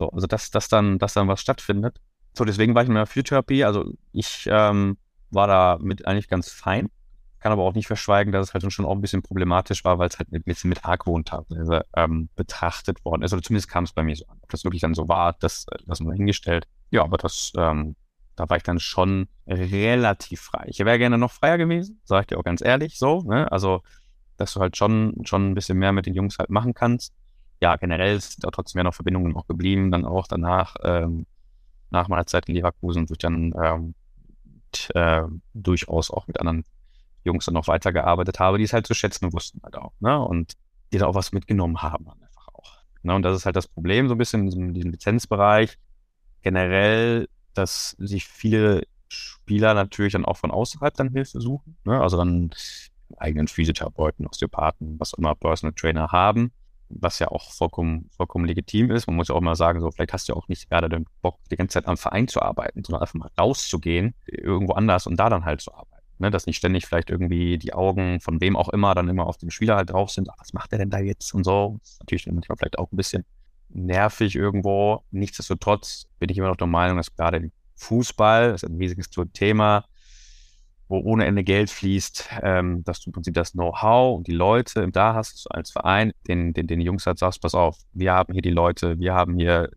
[0.00, 2.00] So, also dass, dass dann, dass dann was stattfindet.
[2.32, 4.96] So, deswegen war ich in der Physiotherapie, also ich ähm,
[5.30, 6.88] war da mit eigentlich ganz fein,
[7.38, 10.08] kann aber auch nicht verschweigen, dass es halt schon auch ein bisschen problematisch war, weil
[10.08, 13.34] es halt mit, mit, mit Argwohn teilweise ähm, betrachtet worden ist.
[13.34, 14.38] Oder zumindest kam es bei mir so an.
[14.40, 16.66] Ob das wirklich dann so war, das lassen wir hingestellt.
[16.90, 17.94] Ja, aber das, ähm,
[18.36, 20.64] da war ich dann schon relativ frei.
[20.68, 23.20] Ich wäre gerne noch freier gewesen, sage ich dir auch ganz ehrlich so.
[23.20, 23.52] Ne?
[23.52, 23.82] Also,
[24.38, 27.12] dass du halt schon, schon ein bisschen mehr mit den Jungs halt machen kannst.
[27.60, 29.90] Ja, generell sind da trotzdem ja noch Verbindungen auch geblieben.
[29.90, 31.26] Dann auch danach, ähm,
[31.90, 33.94] nach meiner Zeit in Leverkusen, wo ich dann ähm,
[34.72, 36.64] t, äh, durchaus auch mit anderen
[37.24, 39.92] Jungs dann noch weitergearbeitet habe, die es halt zu schätzen wussten halt auch.
[40.00, 40.18] Ne?
[40.18, 40.54] Und
[40.92, 42.78] die da auch was mitgenommen haben einfach auch.
[43.02, 43.14] Ne?
[43.14, 45.78] Und das ist halt das Problem so ein bisschen in diesem, diesem Lizenzbereich
[46.42, 51.76] generell, dass sich viele Spieler natürlich dann auch von außerhalb dann Hilfe suchen.
[51.84, 52.00] Ne?
[52.00, 52.50] Also dann
[53.16, 56.52] eigenen Physiotherapeuten, Osteopathen, was auch immer Personal Trainer haben,
[56.90, 59.06] was ja auch vollkommen, vollkommen legitim ist.
[59.06, 61.06] Man muss ja auch mal sagen, so vielleicht hast du ja auch nicht gerade den
[61.22, 65.16] Bock, die ganze Zeit am Verein zu arbeiten, sondern einfach mal rauszugehen, irgendwo anders und
[65.16, 66.04] da dann halt zu arbeiten.
[66.18, 66.30] Ne?
[66.30, 69.50] Dass nicht ständig vielleicht irgendwie die Augen von wem auch immer dann immer auf dem
[69.50, 71.78] Spieler halt drauf sind, ach, was macht der denn da jetzt und so.
[71.80, 73.24] Das ist natürlich manchmal vielleicht auch ein bisschen
[73.68, 75.04] nervig irgendwo.
[75.12, 79.84] Nichtsdestotrotz bin ich immer noch der Meinung, dass gerade Fußball, das ist ein riesiges Thema,
[80.90, 84.88] wo ohne Ende Geld fließt, ähm, dass du im Prinzip das Know-how und die Leute
[84.90, 88.42] da hast, als Verein, den, den, den Jungs halt sagst, pass auf, wir haben hier
[88.42, 89.70] die Leute, wir haben hier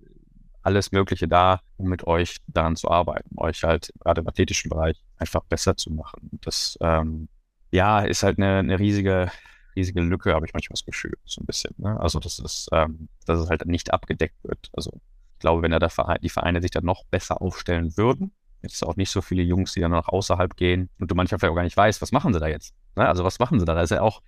[0.64, 5.04] alles Mögliche da, um mit euch daran zu arbeiten, euch halt gerade im athletischen Bereich
[5.18, 6.32] einfach besser zu machen.
[6.42, 7.30] Das ähm,
[7.70, 9.30] ja, ist halt eine, eine riesige
[9.76, 11.74] riesige Lücke, habe ich manchmal das Gefühl, so ein bisschen.
[11.78, 12.00] Ne?
[12.00, 14.70] Also, dass es, ähm, dass es halt nicht abgedeckt wird.
[14.74, 14.92] Also,
[15.34, 18.32] ich glaube, wenn da der Verein, die Vereine sich dann noch besser aufstellen würden,
[18.64, 21.52] jetzt auch nicht so viele Jungs, die dann noch außerhalb gehen und du manchmal vielleicht
[21.52, 22.74] auch gar nicht weißt, was machen sie da jetzt?
[22.96, 23.08] Ne?
[23.08, 23.76] Also, was machen sie da?
[23.76, 24.22] Da ist ja auch,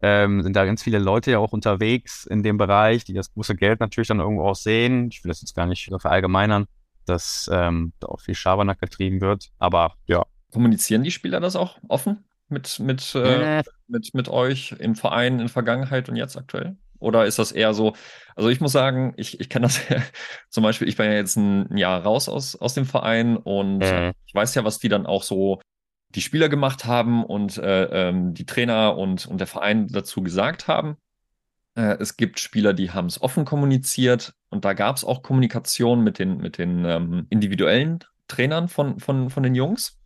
[0.00, 3.56] ähm, sind da ganz viele Leute ja auch unterwegs in dem Bereich, die das große
[3.56, 5.08] Geld natürlich dann irgendwo auch sehen.
[5.10, 6.66] Ich will das jetzt gar nicht verallgemeinern,
[7.06, 9.50] dass ähm, da auch viel Schabernack getrieben wird.
[9.58, 10.24] Aber ja.
[10.52, 12.24] Kommunizieren die Spieler das auch offen?
[12.48, 16.76] mit, mit, äh, mit, mit euch im Verein in Vergangenheit und jetzt aktuell?
[17.04, 17.94] Oder ist das eher so,
[18.34, 19.80] also ich muss sagen, ich, ich kenne das
[20.50, 24.12] zum Beispiel, ich bin ja jetzt ein Jahr raus aus, aus dem Verein und mhm.
[24.26, 25.60] ich weiß ja, was die dann auch so
[26.14, 30.68] die Spieler gemacht haben und äh, ähm, die Trainer und, und der Verein dazu gesagt
[30.68, 30.96] haben.
[31.76, 36.02] Äh, es gibt Spieler, die haben es offen kommuniziert und da gab es auch Kommunikation
[36.04, 40.00] mit den, mit den ähm, individuellen Trainern von, von, von den Jungs.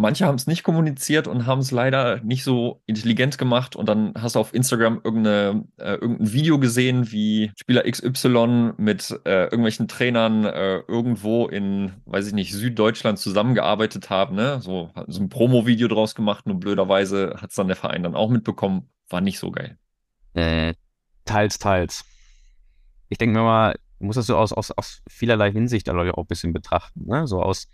[0.00, 3.76] Manche haben es nicht kommuniziert und haben es leider nicht so intelligent gemacht.
[3.76, 9.10] Und dann hast du auf Instagram irgendeine, äh, irgendein Video gesehen, wie Spieler XY mit
[9.24, 14.36] äh, irgendwelchen Trainern äh, irgendwo in, weiß ich nicht, Süddeutschland zusammengearbeitet haben.
[14.36, 14.60] Ne?
[14.60, 16.46] So, so ein Promo-Video draus gemacht.
[16.46, 18.88] Nur blöderweise hat es dann der Verein dann auch mitbekommen.
[19.08, 19.76] War nicht so geil.
[20.34, 20.74] Äh,
[21.24, 22.04] teils, teils.
[23.08, 26.26] Ich denke mir mal, du musst das so aus, aus, aus vielerlei Hinsicht auch ein
[26.26, 27.04] bisschen betrachten.
[27.06, 27.26] Ne?
[27.26, 27.68] So aus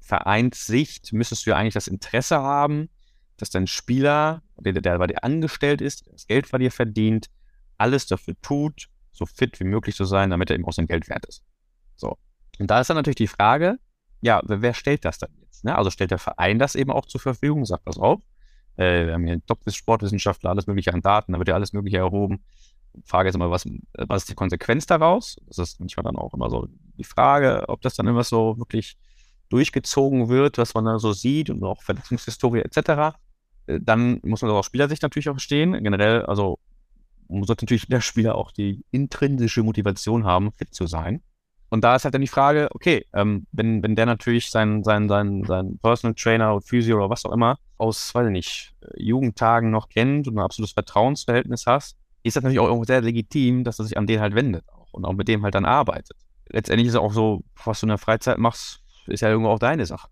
[0.00, 2.88] Vereinssicht müsstest du ja eigentlich das Interesse haben,
[3.36, 7.30] dass dein Spieler, der, der bei dir angestellt ist, das Geld bei dir verdient,
[7.78, 11.08] alles dafür tut, so fit wie möglich zu sein, damit er eben auch sein Geld
[11.08, 11.42] wert ist.
[11.96, 12.18] So.
[12.58, 13.78] Und da ist dann natürlich die Frage,
[14.20, 15.64] ja, wer, stellt das dann jetzt?
[15.64, 15.76] Ne?
[15.76, 18.20] Also stellt der Verein das eben auch zur Verfügung, sagt das auf.
[18.76, 22.44] Äh, wir haben hier Top-Sportwissenschaftler, alles mögliche an Daten, da wird ja alles mögliche erhoben.
[23.04, 25.36] Frage ist immer, was, was ist die Konsequenz daraus?
[25.46, 28.98] Das ist manchmal dann auch immer so die Frage, ob das dann immer so wirklich
[29.50, 33.16] durchgezogen wird, was man da so sieht und auch Verletzungshistorie etc.,
[33.66, 35.72] äh, dann muss man das aus Spielersicht natürlich auch verstehen.
[35.82, 36.58] Generell, also
[37.28, 41.22] muss natürlich der Spieler auch die intrinsische Motivation haben, fit zu sein.
[41.70, 45.08] Und da ist halt dann die Frage, okay, ähm, wenn, wenn der natürlich seinen sein,
[45.08, 49.70] sein, sein Personal Trainer oder Physio oder was auch immer aus, weiß ich nicht, Jugendtagen
[49.70, 53.78] noch kennt und ein absolutes Vertrauensverhältnis hast, ist das natürlich auch irgendwo sehr legitim, dass
[53.78, 56.16] er sich an den halt wendet auch und auch mit dem halt dann arbeitet.
[56.48, 59.58] Letztendlich ist es auch so, was du in der Freizeit machst, ist ja irgendwo auch
[59.58, 60.08] deine Sache.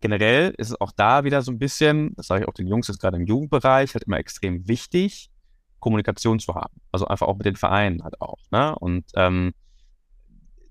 [0.00, 2.88] Generell ist es auch da wieder so ein bisschen, das sage ich auch den Jungs
[2.88, 5.30] jetzt gerade im Jugendbereich, halt immer extrem wichtig,
[5.78, 6.80] Kommunikation zu haben.
[6.90, 8.38] Also einfach auch mit den Vereinen halt auch.
[8.50, 8.74] Ne?
[8.78, 9.52] Und ähm,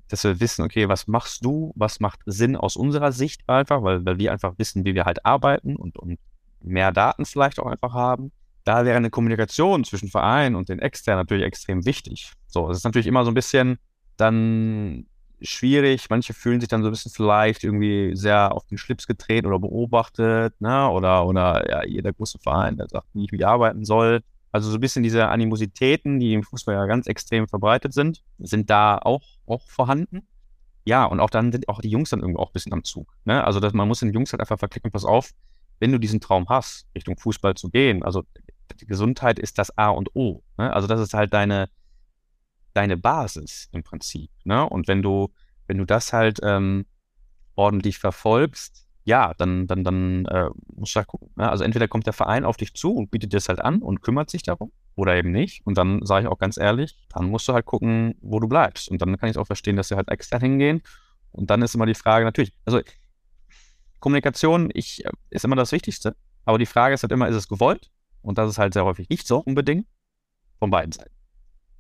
[0.08, 4.04] dass wir wissen, okay, was machst du, was macht Sinn aus unserer Sicht einfach, weil,
[4.06, 6.20] weil wir einfach wissen, wie wir halt arbeiten und, und
[6.62, 8.32] mehr Daten vielleicht auch einfach haben.
[8.64, 12.34] Da wäre eine Kommunikation zwischen Verein und den Externen natürlich extrem wichtig.
[12.48, 13.78] So, es ist natürlich immer so ein bisschen
[14.18, 15.06] dann
[15.42, 16.10] schwierig.
[16.10, 19.60] Manche fühlen sich dann so ein bisschen vielleicht irgendwie sehr auf den Schlips getreten oder
[19.60, 20.90] beobachtet, ne?
[20.90, 24.22] Oder, oder ja, jeder große Verein, der sagt, wie ich wie arbeiten soll.
[24.52, 28.70] Also so ein bisschen diese Animositäten, die im Fußball ja ganz extrem verbreitet sind, sind
[28.70, 30.28] da auch, auch vorhanden.
[30.86, 33.16] Ja, und auch dann sind auch die Jungs dann irgendwie auch ein bisschen am Zug.
[33.26, 33.44] Ne?
[33.44, 35.32] Also dass man muss den Jungs halt einfach verklicken, pass auf,
[35.80, 38.24] wenn du diesen Traum hast, Richtung Fußball zu gehen, also
[38.80, 40.42] die Gesundheit ist das A und O.
[40.58, 40.74] Ne?
[40.74, 41.70] Also das ist halt deine,
[42.80, 44.32] deine Basis im Prinzip.
[44.46, 44.68] Ne?
[44.68, 45.34] Und wenn du,
[45.68, 46.86] wenn du das halt ähm,
[47.56, 51.30] ordentlich verfolgst, ja, dann, dann, dann äh, musst du halt gucken.
[51.36, 51.50] Ne?
[51.50, 54.02] Also entweder kommt der Verein auf dich zu und bietet dir das halt an und
[54.02, 55.66] kümmert sich darum oder eben nicht.
[55.66, 58.90] Und dann sage ich auch ganz ehrlich, dann musst du halt gucken, wo du bleibst.
[58.90, 60.82] Und dann kann ich auch verstehen, dass sie halt extern hingehen.
[61.32, 62.80] Und dann ist immer die Frage natürlich, also
[64.00, 66.16] Kommunikation ich, äh, ist immer das Wichtigste.
[66.46, 67.92] Aber die Frage ist halt immer, ist es gewollt?
[68.22, 69.86] Und das ist halt sehr häufig nicht so unbedingt
[70.60, 71.14] von beiden Seiten.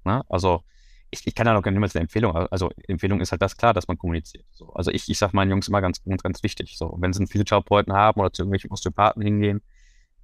[0.03, 0.25] Na?
[0.27, 0.63] Also
[1.11, 3.73] ich, ich kann da noch gar niemals eine Empfehlung, also Empfehlung ist halt das klar,
[3.73, 4.45] dass man kommuniziert.
[4.51, 4.69] So.
[4.73, 6.77] Also ich, ich sage meinen Jungs immer ganz, ganz, ganz wichtig.
[6.77, 9.61] So, wenn sie einen Physiotherapeuten haben oder zu irgendwelchen Osteopathen hingehen,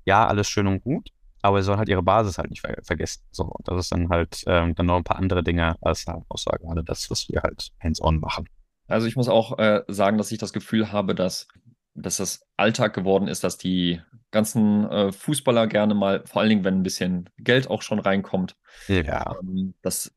[0.05, 1.09] ja, alles schön und gut,
[1.41, 3.23] aber sie sollen halt ihre Basis halt nicht ver vergessen.
[3.31, 6.51] So, und das ist dann halt ähm, dann noch ein paar andere Dinge als außer
[6.59, 8.47] gerade das, was wir halt hands-on machen.
[8.87, 11.47] Also ich muss auch äh, sagen, dass ich das Gefühl habe, dass,
[11.95, 16.63] dass das Alltag geworden ist, dass die ganzen äh, Fußballer gerne mal, vor allen Dingen,
[16.63, 18.55] wenn ein bisschen Geld auch schon reinkommt,
[18.87, 19.35] ja.
[19.41, 20.13] ähm, dass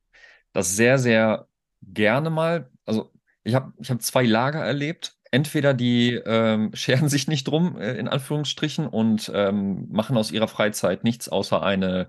[0.58, 1.46] das sehr, sehr
[1.82, 3.12] gerne mal, also
[3.44, 5.14] ich habe ich hab zwei Lager erlebt.
[5.30, 10.48] Entweder die ähm, scheren sich nicht drum, äh, in Anführungsstrichen, und ähm, machen aus ihrer
[10.48, 12.08] Freizeit nichts außer eine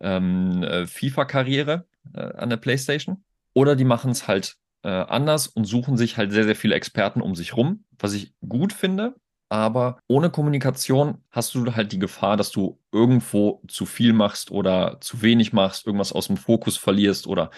[0.00, 3.24] ähm, äh, FIFA-Karriere äh, an der PlayStation.
[3.54, 7.22] Oder die machen es halt äh, anders und suchen sich halt sehr, sehr viele Experten
[7.22, 9.14] um sich rum, was ich gut finde.
[9.50, 14.98] Aber ohne Kommunikation hast du halt die Gefahr, dass du irgendwo zu viel machst oder
[15.00, 17.50] zu wenig machst, irgendwas aus dem Fokus verlierst oder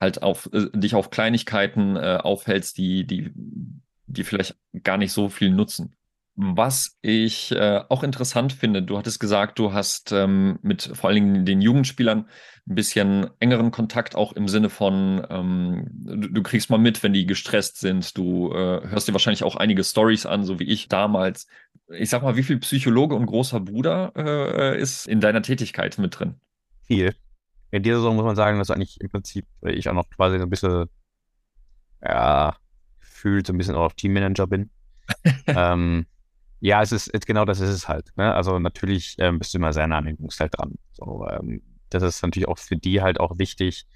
[0.00, 3.32] halt auf äh, dich auf Kleinigkeiten äh, aufhältst, die, die,
[4.06, 5.96] die vielleicht gar nicht so viel nutzen.
[6.36, 11.14] Was ich äh, auch interessant finde, du hattest gesagt, du hast ähm, mit vor allen
[11.14, 12.28] Dingen den Jugendspielern
[12.66, 17.12] ein bisschen engeren Kontakt, auch im Sinne von, ähm, du, du, kriegst mal mit, wenn
[17.12, 18.16] die gestresst sind.
[18.16, 21.46] Du äh, hörst dir wahrscheinlich auch einige Stories an, so wie ich damals.
[21.88, 26.18] Ich sag mal, wie viel Psychologe und großer Bruder äh, ist in deiner Tätigkeit mit
[26.18, 26.34] drin?
[26.86, 27.14] Viel.
[27.70, 30.44] In dieser Saison muss man sagen, dass eigentlich im Prinzip ich auch noch quasi so
[30.44, 30.86] ein bisschen,
[32.02, 32.56] ja,
[33.00, 34.70] gefühlt so ein bisschen auch Teammanager bin.
[35.46, 36.06] ähm,
[36.64, 38.10] ja, es ist genau das ist es halt.
[38.16, 38.34] Ne?
[38.34, 40.78] Also natürlich ähm, bist du immer sehr nah an den Jungs halt dran.
[40.92, 43.86] So, ähm, das ist natürlich auch für die halt auch wichtig,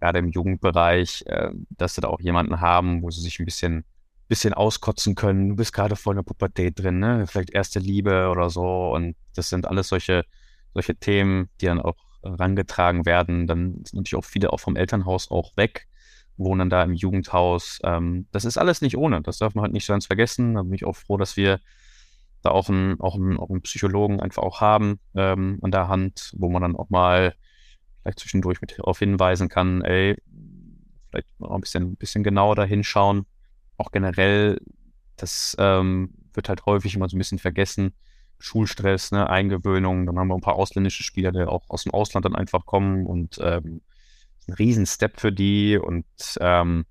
[0.00, 3.84] gerade im Jugendbereich, äh, dass sie da auch jemanden haben, wo sie sich ein bisschen,
[4.26, 5.50] bisschen auskotzen können.
[5.50, 7.26] Du bist gerade voll in der Pubertät drin, ne?
[7.26, 8.94] Vielleicht erste Liebe oder so.
[8.94, 10.24] Und das sind alles solche,
[10.72, 13.46] solche Themen, die dann auch rangetragen werden.
[13.46, 15.88] Dann sind natürlich auch viele auch vom Elternhaus auch weg,
[16.38, 17.80] wohnen da im Jugendhaus.
[17.84, 19.20] Ähm, das ist alles nicht ohne.
[19.20, 20.54] Das darf man halt nicht so ganz vergessen.
[20.54, 21.60] Da bin ich auch froh, dass wir
[22.44, 26.32] da auch einen, auch einen, auch einen Psychologen einfach auch haben ähm, an der Hand,
[26.36, 27.34] wo man dann auch mal
[28.02, 30.16] vielleicht zwischendurch mit darauf hinweisen kann, ey,
[31.08, 33.26] vielleicht mal ein bisschen, ein bisschen genauer da hinschauen.
[33.78, 34.60] Auch generell,
[35.16, 37.94] das ähm, wird halt häufig immer so ein bisschen vergessen.
[38.38, 42.26] Schulstress, ne, Eingewöhnung, dann haben wir ein paar ausländische Spieler, die auch aus dem Ausland
[42.26, 43.80] dann einfach kommen und ähm,
[44.48, 46.04] ein Riesenstep für die und
[46.40, 46.84] ähm,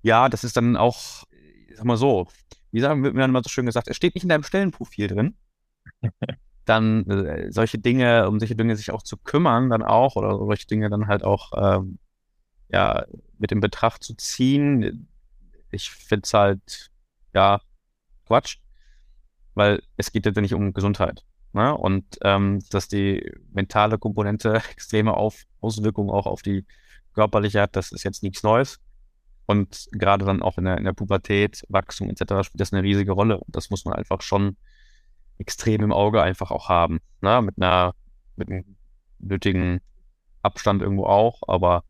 [0.00, 1.24] ja, das ist dann auch,
[1.74, 2.28] sag mal so,
[2.70, 5.08] wie sagen wird mir dann immer so schön gesagt, es steht nicht in deinem Stellenprofil
[5.08, 5.36] drin.
[6.64, 10.66] dann äh, solche Dinge, um solche Dinge sich auch zu kümmern, dann auch, oder solche
[10.66, 11.98] Dinge dann halt auch ähm,
[12.68, 13.06] ja,
[13.38, 15.08] mit in Betracht zu ziehen.
[15.70, 16.90] Ich finde es halt,
[17.34, 17.60] ja,
[18.26, 18.58] Quatsch,
[19.54, 21.24] weil es geht ja nicht um Gesundheit.
[21.52, 21.74] Ne?
[21.76, 26.66] Und ähm, dass die mentale Komponente extreme auf Auswirkungen auch auf die
[27.14, 28.78] körperliche hat, das ist jetzt nichts Neues.
[29.48, 32.44] Und gerade dann auch in der, in der Pubertät, Wachstum etc.
[32.44, 33.38] spielt das eine riesige Rolle.
[33.38, 34.58] Und das muss man einfach schon
[35.38, 36.98] extrem im Auge einfach auch haben.
[37.22, 37.40] Ne?
[37.40, 37.94] Mit einer,
[38.36, 38.76] mit einem
[39.18, 39.80] nötigen
[40.42, 41.84] Abstand irgendwo auch, aber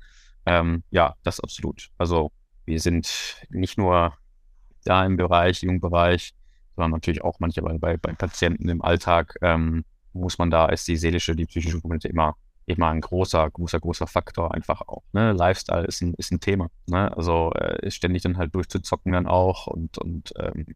[0.47, 1.89] ähm, ja, das absolut.
[1.99, 2.31] Also
[2.65, 4.15] wir sind nicht nur
[4.85, 6.35] da im Bereich, Jugendbereich,
[6.77, 10.97] sondern natürlich auch manchmal bei, bei Patienten im Alltag ähm, muss man da ist die
[10.97, 12.37] seelische, die psychische Komponente immer
[12.69, 15.03] immer ein großer, großer, großer Faktor einfach auch.
[15.13, 15.33] Ne?
[15.33, 16.69] Lifestyle ist ein, ist ein Thema.
[16.87, 17.17] Ne?
[17.17, 20.67] Also äh, ständig dann halt durchzuzocken dann auch und, und ähm,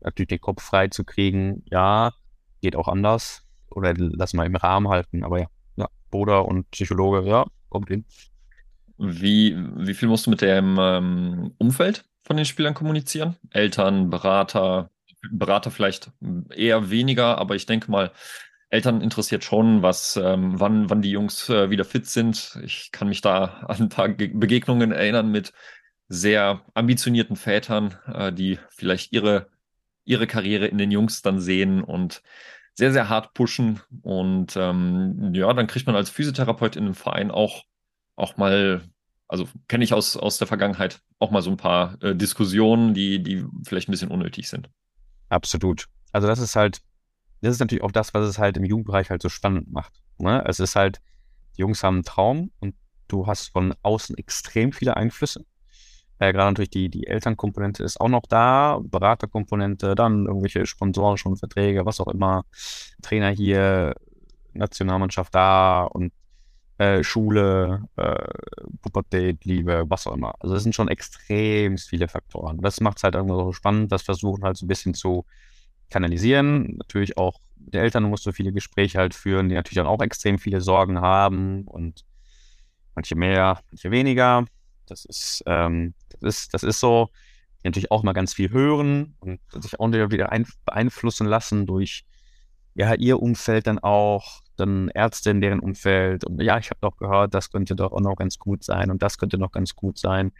[0.00, 2.12] natürlich den Kopf frei zu kriegen, ja,
[2.60, 3.44] geht auch anders.
[3.70, 8.04] Oder lass mal im Rahmen halten, aber ja, ja, Bruder und Psychologe, ja, kommt hin.
[8.98, 13.36] Wie, wie viel musst du mit dem ähm, Umfeld von den Spielern kommunizieren?
[13.50, 14.90] Eltern, Berater,
[15.30, 16.10] Berater vielleicht
[16.54, 18.10] eher weniger, aber ich denke mal,
[18.70, 22.58] Eltern interessiert schon, was, ähm, wann, wann die Jungs äh, wieder fit sind.
[22.64, 25.52] Ich kann mich da an ein paar Ge Begegnungen erinnern mit
[26.08, 29.48] sehr ambitionierten Vätern, äh, die vielleicht ihre,
[30.04, 32.22] ihre Karriere in den Jungs dann sehen und
[32.74, 33.80] sehr, sehr hart pushen.
[34.02, 37.64] Und ähm, ja, dann kriegt man als Physiotherapeut in einem Verein auch,
[38.16, 38.82] auch mal,
[39.26, 43.22] also kenne ich aus, aus der Vergangenheit, auch mal so ein paar äh, Diskussionen, die,
[43.22, 44.70] die vielleicht ein bisschen unnötig sind.
[45.28, 45.86] Absolut.
[46.12, 46.80] Also das ist halt
[47.40, 50.02] das ist natürlich auch das, was es halt im Jugendbereich halt so spannend macht.
[50.18, 50.44] Ne?
[50.46, 51.00] Es ist halt,
[51.56, 52.74] die Jungs haben einen Traum und
[53.08, 55.44] du hast von außen extrem viele Einflüsse.
[56.18, 61.86] Äh, Gerade natürlich die, die Elternkomponente ist auch noch da, Beraterkomponente, dann irgendwelche sponsorischen Verträge,
[61.86, 62.44] was auch immer,
[63.02, 63.94] Trainer hier,
[64.52, 66.12] Nationalmannschaft da und
[66.78, 68.26] äh, Schule, äh,
[68.82, 70.34] Pubertät, Liebe, was auch immer.
[70.40, 72.58] Also das sind schon extrem viele Faktoren.
[72.60, 75.24] Das macht es halt irgendwo so spannend, das versuchen halt so ein bisschen zu
[75.90, 76.76] kanalisieren.
[76.78, 80.38] Natürlich auch mit den Eltern musst du viele Gespräche halt führen, die natürlich auch extrem
[80.38, 82.04] viele Sorgen haben und
[82.94, 84.46] manche mehr, manche weniger.
[84.86, 87.10] Das ist, ähm, das ist, das ist so.
[87.62, 90.30] Die natürlich auch mal ganz viel hören und sich auch wieder
[90.64, 92.06] beeinflussen lassen durch
[92.74, 96.96] ja, ihr Umfeld dann auch, dann Ärzte in deren Umfeld und ja, ich habe doch
[96.96, 99.98] gehört, das könnte doch auch noch ganz gut sein und das könnte noch ganz gut
[99.98, 100.32] sein.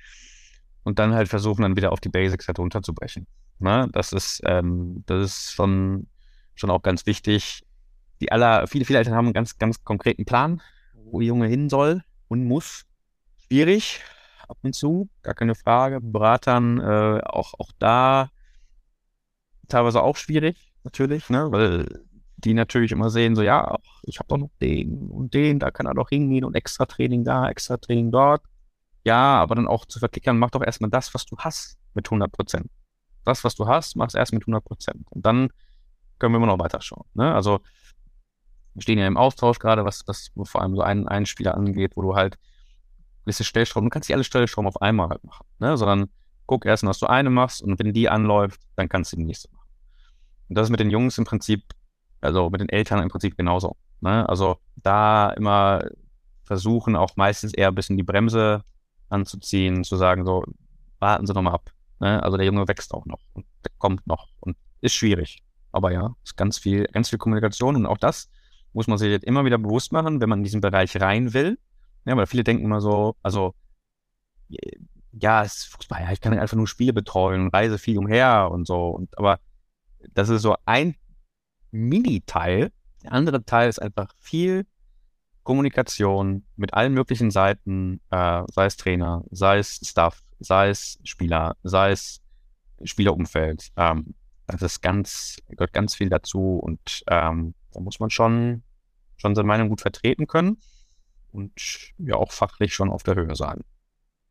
[0.82, 3.26] Und dann halt versuchen, dann wieder auf die Basics halt runterzubrechen.
[3.60, 3.88] Ne?
[3.92, 6.08] Das ist, ähm, das ist schon,
[6.54, 7.62] schon auch ganz wichtig.
[8.20, 10.60] Die aller, viele, viele Eltern haben einen ganz, ganz konkreten Plan,
[10.94, 12.84] wo ihr Junge hin soll und muss.
[13.46, 14.00] Schwierig,
[14.48, 16.00] ab und zu, gar keine Frage.
[16.00, 18.30] Beratern, äh, auch, auch da
[19.68, 21.50] teilweise auch schwierig, natürlich, ne?
[21.52, 22.04] weil
[22.36, 25.86] die natürlich immer sehen, so, ja, ich habe doch noch den und den, da kann
[25.86, 28.42] er doch hingehen und extra Training da, extra Training dort.
[29.04, 32.32] Ja, aber dann auch zu verklickern, mach doch erstmal das, was du hast mit 100
[32.32, 32.70] Prozent
[33.30, 35.06] das, was du hast, machst erst mit 100 Prozent.
[35.10, 35.48] Und dann
[36.18, 37.06] können wir immer noch weiter schauen.
[37.14, 37.32] Ne?
[37.34, 37.60] Also,
[38.74, 41.96] wir stehen ja im Austausch gerade, was, was vor allem so einen, einen Spieler angeht,
[41.96, 42.38] wo du halt
[43.24, 45.76] gewisse Stellschrauben, du kannst nicht alle Stellschrauben auf einmal halt machen, ne?
[45.76, 46.08] sondern
[46.46, 49.48] guck erst, was du eine machst und wenn die anläuft, dann kannst du die nächste
[49.52, 49.68] machen.
[50.48, 51.62] Und das ist mit den Jungs im Prinzip,
[52.20, 53.76] also mit den Eltern im Prinzip genauso.
[54.00, 54.28] Ne?
[54.28, 55.84] Also da immer
[56.42, 58.64] versuchen, auch meistens eher ein bisschen die Bremse
[59.08, 60.44] anzuziehen, zu sagen, so,
[60.98, 61.70] warten Sie noch mal ab.
[62.00, 62.22] Ne?
[62.22, 63.46] Also der Junge wächst auch noch und
[63.78, 65.42] kommt noch und ist schwierig.
[65.72, 68.28] Aber ja, ist ganz viel, ganz viel Kommunikation und auch das
[68.72, 71.58] muss man sich jetzt immer wieder bewusst machen, wenn man in diesen Bereich rein will.
[72.04, 73.54] Ja, weil viele denken immer so, also
[75.12, 78.48] ja, es ist Fußball, ja, ich kann einfach nur Spiele betreuen und reise viel umher
[78.50, 78.88] und so.
[78.88, 79.40] Und aber
[80.12, 80.94] das ist so ein
[81.72, 82.72] Mini-Teil.
[83.02, 84.66] Der andere Teil ist einfach viel
[85.42, 91.56] Kommunikation mit allen möglichen Seiten, äh, sei es Trainer, sei es Staff, sei es Spieler,
[91.62, 92.20] sei es
[92.82, 93.70] Spielerumfeld.
[93.76, 94.14] Ähm,
[94.46, 98.62] das ist ganz, gehört ganz viel dazu und ähm, da muss man schon,
[99.16, 100.58] schon seine Meinung gut vertreten können
[101.32, 101.52] und
[101.98, 103.60] ja auch fachlich schon auf der Höhe sein.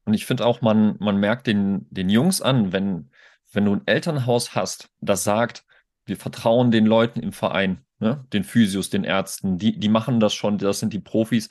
[0.06, 3.12] Und ich finde auch, man, man merkt den, den Jungs an, wenn,
[3.52, 5.66] wenn du ein Elternhaus hast, das sagt,
[6.06, 8.26] wir vertrauen den Leuten im Verein, ne?
[8.34, 11.50] den Physios, den Ärzten, die, die machen das schon, das sind die Profis.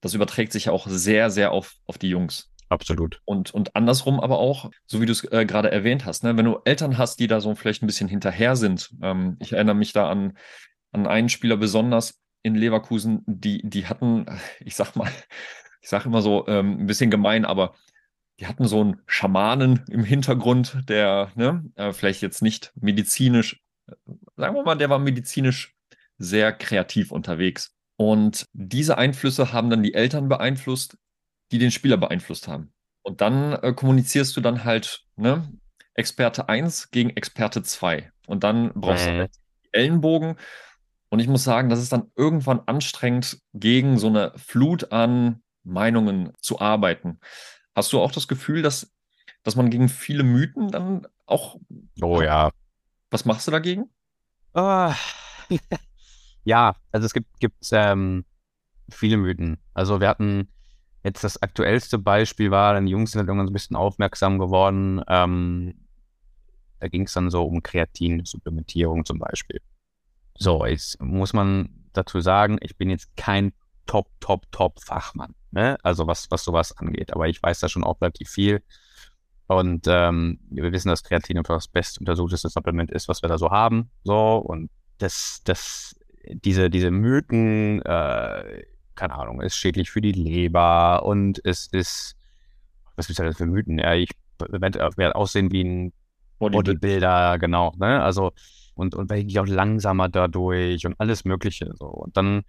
[0.00, 2.52] Das überträgt sich auch sehr, sehr auf, auf die Jungs.
[2.68, 3.20] Absolut.
[3.24, 6.36] Und, und andersrum aber auch, so wie du es äh, gerade erwähnt hast, ne?
[6.36, 8.90] wenn du Eltern hast, die da so vielleicht ein bisschen hinterher sind.
[9.02, 10.36] Ähm, ich erinnere mich da an,
[10.92, 14.26] an einen Spieler besonders in Leverkusen, die, die hatten,
[14.60, 15.10] ich sag mal,
[15.80, 17.74] ich sage immer so ähm, ein bisschen gemein, aber
[18.40, 23.62] die hatten so einen Schamanen im Hintergrund, der ne, äh, vielleicht jetzt nicht medizinisch,
[24.36, 25.74] sagen wir mal, der war medizinisch
[26.18, 27.74] sehr kreativ unterwegs.
[27.96, 30.98] Und diese Einflüsse haben dann die Eltern beeinflusst,
[31.50, 32.72] die den Spieler beeinflusst haben.
[33.02, 35.48] Und dann äh, kommunizierst du dann halt ne,
[35.94, 38.12] Experte 1 gegen Experte 2.
[38.26, 39.10] Und dann brauchst mhm.
[39.10, 39.32] du halt
[39.72, 40.36] Ellenbogen.
[41.08, 46.32] Und ich muss sagen, das ist dann irgendwann anstrengend, gegen so eine Flut an Meinungen
[46.40, 47.18] zu arbeiten.
[47.74, 48.92] Hast du auch das Gefühl, dass,
[49.42, 51.56] dass man gegen viele Mythen dann auch.
[52.02, 52.50] Oh ja.
[53.10, 53.88] Was machst du dagegen?
[54.54, 54.92] Oh.
[56.44, 58.24] ja, also es gibt, gibt ähm,
[58.90, 59.58] viele Mythen.
[59.72, 60.48] Also wir hatten
[61.04, 64.38] jetzt das aktuellste Beispiel war, dann die Jungs sind halt irgendwann so ein bisschen aufmerksam
[64.38, 65.02] geworden.
[65.08, 65.74] Ähm,
[66.80, 69.60] da ging es dann so um Kreatin-Supplementierung zum Beispiel.
[70.36, 73.52] So, jetzt muss man dazu sagen, ich bin jetzt kein
[73.86, 75.34] Top, Top, Top Fachmann.
[75.50, 75.76] Ne?
[75.82, 77.12] Also was, was sowas angeht.
[77.12, 78.62] Aber ich weiß da schon auch relativ viel.
[79.46, 83.38] Und ähm, wir wissen, dass Kreatin einfach das best untersuchteste Supplement ist, was wir da
[83.38, 83.90] so haben.
[84.04, 88.64] So, und das, das, diese, diese Mythen, äh,
[88.98, 92.16] keine Ahnung, ist schädlich für die Leber und es ist,
[92.96, 93.78] was ist das für Mythen?
[93.78, 95.92] Ja, ich werde aussehen wie ein
[96.38, 98.02] Bodybuilder, genau, ne?
[98.02, 98.32] Also,
[98.74, 101.72] und, und werde ich auch langsamer dadurch und alles Mögliche.
[101.78, 101.86] So.
[101.86, 102.42] Und dann,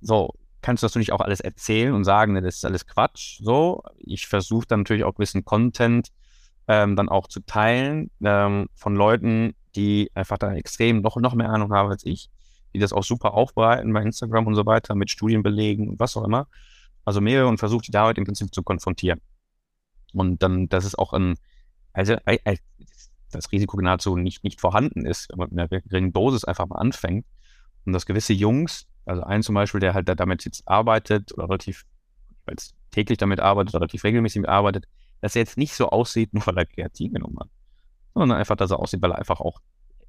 [0.00, 3.40] so, kannst du das natürlich auch alles erzählen und sagen, ne, das ist alles Quatsch.
[3.40, 6.08] So, ich versuche dann natürlich auch gewissen Content
[6.68, 11.50] ähm, dann auch zu teilen ähm, von Leuten, die einfach da extrem noch, noch mehr
[11.50, 12.30] Ahnung haben als ich,
[12.74, 16.24] die das auch super aufbereiten bei Instagram und so weiter mit Studienbelegen und was auch
[16.24, 16.46] immer.
[17.04, 19.20] Also mehrere und versuche die damit im Prinzip zu konfrontieren.
[20.12, 21.36] Und dann, dass es auch ein,
[21.92, 22.16] also
[23.30, 26.76] das Risiko nahezu nicht, nicht vorhanden ist, wenn man mit einer geringen Dosis einfach mal
[26.76, 27.26] anfängt
[27.84, 31.84] und dass gewisse Jungs also ein zum Beispiel, der halt damit jetzt arbeitet oder relativ,
[32.44, 34.86] weil es täglich damit arbeitet, relativ regelmäßig arbeitet,
[35.20, 37.48] dass er jetzt nicht so aussieht, nur weil er Kreatin genommen hat,
[38.14, 39.60] sondern einfach, dass er aussieht, weil er einfach auch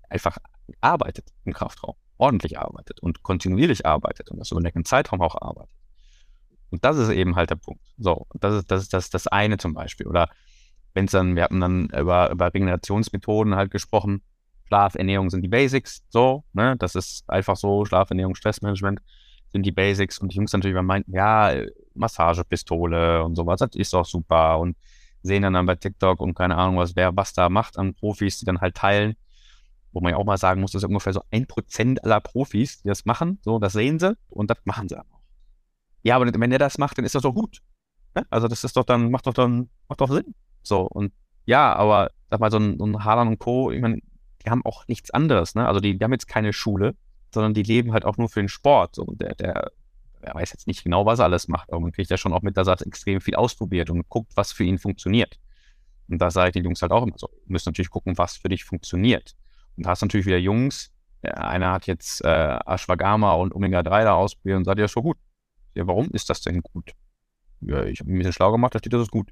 [0.09, 0.37] einfach
[0.81, 5.35] arbeitet im Kraftraum, ordentlich arbeitet und kontinuierlich arbeitet und das über einen längeren Zeitraum auch
[5.41, 5.75] arbeitet.
[6.69, 7.83] Und das ist eben halt der Punkt.
[7.97, 10.07] So, das ist das, ist das, das eine zum Beispiel.
[10.07, 10.29] Oder
[10.93, 14.21] wenn es dann, wir hatten dann über, über Regenerationsmethoden halt gesprochen,
[14.67, 19.01] Schlaf, Ernährung sind die Basics, so, ne, das ist einfach so, Schlaf, Ernährung, Stressmanagement
[19.51, 21.53] sind die Basics und die Jungs natürlich immer meinten, ja,
[21.93, 24.77] Massagepistole und sowas, das ist doch super und
[25.23, 28.39] sehen dann, dann bei TikTok und keine Ahnung, was wer was da macht an Profis,
[28.39, 29.15] die dann halt teilen,
[29.91, 32.81] wo man ja auch mal sagen muss, das ist ungefähr so ein Prozent aller Profis,
[32.81, 35.21] die das machen, so, das sehen sie und das machen sie auch.
[36.03, 37.61] Ja, aber wenn der das macht, dann ist das doch gut.
[38.15, 38.25] Ne?
[38.29, 40.33] Also das ist doch dann, macht doch dann, macht doch Sinn.
[40.63, 41.13] So, und
[41.45, 43.99] ja, aber sag mal, so ein, so ein Haaland und Co., ich meine,
[44.43, 45.67] die haben auch nichts anderes, ne?
[45.67, 46.95] Also die, die haben jetzt keine Schule,
[47.33, 48.97] sondern die leben halt auch nur für den Sport.
[48.97, 49.71] Und der, der,
[50.23, 52.41] der weiß jetzt nicht genau, was er alles macht, aber man kriegt ja schon auch
[52.41, 55.39] mit, dass er extrem viel ausprobiert und guckt, was für ihn funktioniert.
[56.09, 58.37] Und da sage ich den Jungs halt auch immer so, du musst natürlich gucken, was
[58.37, 59.35] für dich funktioniert.
[59.77, 60.91] Und da hast natürlich wieder Jungs,
[61.23, 65.17] einer hat jetzt äh, Ashwagandha und Omega-3 da ausprobiert und sagt, ja, ist schon gut.
[65.75, 66.91] Ja, warum ist das denn gut?
[67.61, 69.29] Ja, ich habe mich ein bisschen schlau gemacht, da steht, das ist gut.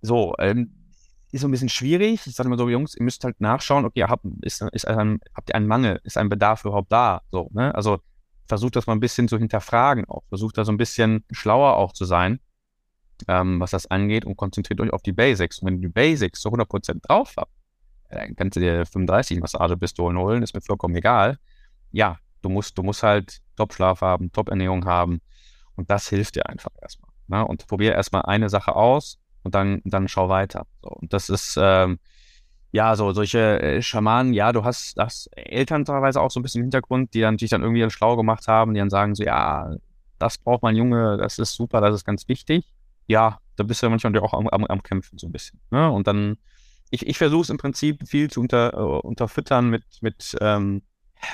[0.00, 0.88] So, ähm,
[1.30, 2.26] ist so ein bisschen schwierig.
[2.26, 5.50] Ich sage immer so, Jungs, ihr müsst halt nachschauen, okay, habt, ist, ist ein, habt
[5.50, 7.20] ihr einen Mangel, ist ein Bedarf überhaupt da?
[7.30, 7.74] So, ne?
[7.74, 7.98] Also
[8.46, 10.24] versucht das mal ein bisschen zu hinterfragen auch.
[10.28, 12.40] Versucht da so ein bisschen schlauer auch zu sein,
[13.28, 15.58] ähm, was das angeht und konzentriert euch auf die Basics.
[15.58, 17.52] Und wenn ihr die Basics zu 100% drauf habt,
[18.36, 21.38] kannst du dir 35 Massagepistolen holen, ist mir vollkommen egal.
[21.92, 25.20] Ja, du musst, du musst halt Top-Schlaf haben, Top-Ernährung haben
[25.76, 27.10] und das hilft dir einfach erstmal.
[27.26, 27.46] Ne?
[27.46, 30.66] Und probier erstmal eine Sache aus, und dann, dann schau weiter.
[30.82, 31.98] So, und das ist, ähm,
[32.70, 36.60] ja, so solche äh, Schamanen, ja, du hast das Eltern teilweise auch so ein bisschen
[36.60, 39.74] im Hintergrund, die dann dich dann irgendwie schlau gemacht haben, die dann sagen so, ja,
[40.18, 42.66] das braucht mein Junge, das ist super, das ist ganz wichtig.
[43.06, 45.60] Ja, da bist du manchmal auch am, am, am Kämpfen so ein bisschen.
[45.70, 45.90] Ne?
[45.90, 46.36] Und dann,
[46.90, 50.82] ich, ich versuche es im Prinzip viel zu unter, uh, unterfüttern mit, mit ähm,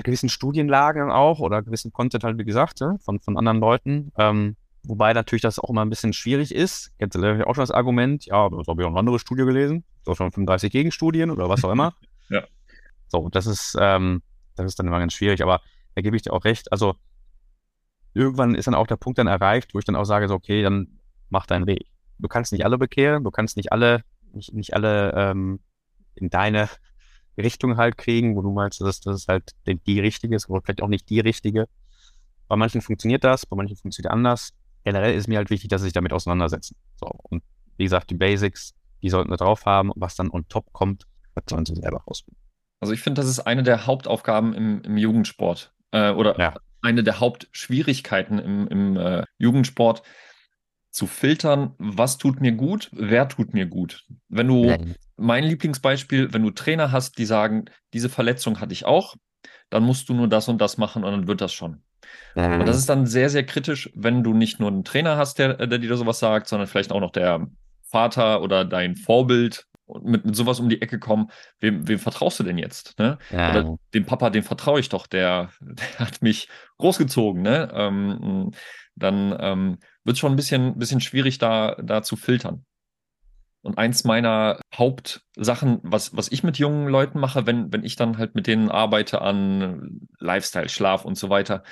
[0.02, 4.12] gewissen Studienlagen auch oder gewissen Content halt, wie gesagt, ja, von, von anderen Leuten.
[4.18, 6.92] Ähm, Wobei natürlich das auch immer ein bisschen schwierig ist.
[6.98, 9.82] Jetzt auch schon das Argument, ja, das habe ich auch eine andere Studie gelesen.
[10.04, 11.94] So schon 35 Gegenstudien oder was auch immer.
[12.28, 12.44] ja.
[13.08, 14.22] So, das ist, ähm,
[14.56, 15.62] das ist dann immer ganz schwierig, aber
[15.94, 16.70] da gebe ich dir auch recht.
[16.70, 16.96] Also
[18.12, 20.62] irgendwann ist dann auch der Punkt dann erreicht, wo ich dann auch sage, so, okay,
[20.62, 20.98] dann
[21.30, 21.86] mach deinen Weg.
[22.18, 24.02] Du kannst nicht alle bekehren, du kannst nicht alle,
[24.34, 25.60] nicht, nicht alle ähm,
[26.14, 26.68] in deine
[27.36, 30.88] Richtung halt kriegen, wo du meinst, dass das halt die richtige ist, oder vielleicht auch
[30.88, 31.66] nicht die richtige.
[32.48, 34.50] Bei manchen funktioniert das, bei manchen funktioniert anders.
[34.84, 36.76] Generell ist mir halt wichtig, dass sie sich damit auseinandersetzen.
[36.96, 37.10] So.
[37.24, 37.42] Und
[37.76, 39.90] wie gesagt, die Basics, die sollten wir drauf haben.
[39.96, 42.40] Was dann on top kommt, das sollen sie selber ausprobieren.
[42.80, 45.72] Also ich finde, das ist eine der Hauptaufgaben im, im Jugendsport.
[45.90, 46.54] Äh, oder ja.
[46.82, 50.02] eine der Hauptschwierigkeiten im, im äh, Jugendsport,
[50.94, 54.04] zu filtern, was tut mir gut, wer tut mir gut.
[54.28, 54.94] Wenn du, Nein.
[55.16, 59.16] mein Lieblingsbeispiel, wenn du Trainer hast, die sagen, diese Verletzung hatte ich auch,
[59.70, 61.82] dann musst du nur das und das machen und dann wird das schon.
[62.36, 62.60] Mhm.
[62.60, 65.66] Und das ist dann sehr, sehr kritisch, wenn du nicht nur einen Trainer hast, der,
[65.66, 67.48] der dir sowas sagt, sondern vielleicht auch noch der
[67.82, 71.26] Vater oder dein Vorbild und mit, mit sowas um die Ecke kommen.
[71.58, 72.96] Wem, wem vertraust du denn jetzt?
[73.00, 73.18] Ne?
[73.32, 73.50] Ja.
[73.50, 77.42] Oder dem Papa, dem vertraue ich doch, der, der hat mich großgezogen.
[77.42, 77.68] Ne?
[77.74, 78.52] Ähm,
[78.94, 82.64] dann ähm, wird schon ein bisschen, bisschen schwierig, da, da zu filtern.
[83.62, 88.18] Und eins meiner Hauptsachen, was, was ich mit jungen Leuten mache, wenn, wenn ich dann
[88.18, 91.62] halt mit denen arbeite an Lifestyle, Schlaf und so weiter,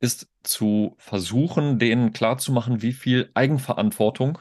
[0.00, 4.38] ist zu versuchen, denen klarzumachen, wie viel Eigenverantwortung,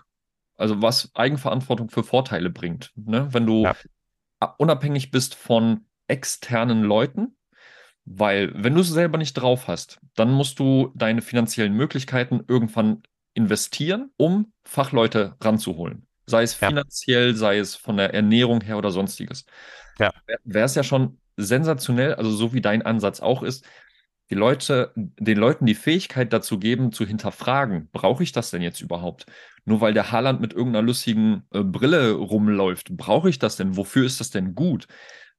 [0.55, 2.91] also was Eigenverantwortung für Vorteile bringt.
[2.95, 3.27] Ne?
[3.31, 3.75] Wenn du ja.
[4.57, 7.37] unabhängig bist von externen Leuten,
[8.05, 13.03] weil wenn du es selber nicht drauf hast, dann musst du deine finanziellen Möglichkeiten irgendwann
[13.33, 16.07] investieren, um Fachleute ranzuholen.
[16.25, 17.35] Sei es finanziell, ja.
[17.35, 19.45] sei es von der Ernährung her oder sonstiges.
[19.97, 20.11] Ja.
[20.43, 23.65] Wäre es ja schon sensationell, also so wie dein Ansatz auch ist,
[24.29, 28.81] die Leute, den Leuten die Fähigkeit dazu geben, zu hinterfragen, brauche ich das denn jetzt
[28.81, 29.25] überhaupt?
[29.65, 33.75] Nur weil der Haaland mit irgendeiner lustigen äh, Brille rumläuft, brauche ich das denn?
[33.75, 34.87] Wofür ist das denn gut?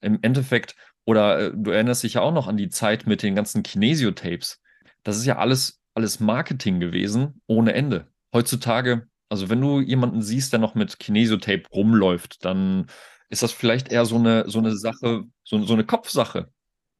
[0.00, 0.74] Im Endeffekt,
[1.04, 4.60] oder äh, du erinnerst dich ja auch noch an die Zeit mit den ganzen Kinesio-Tapes.
[5.04, 8.06] Das ist ja alles alles Marketing gewesen, ohne Ende.
[8.32, 12.86] Heutzutage, also wenn du jemanden siehst, der noch mit Kinesiotape rumläuft, dann
[13.28, 16.50] ist das vielleicht eher so eine, so eine Sache, so, so eine Kopfsache.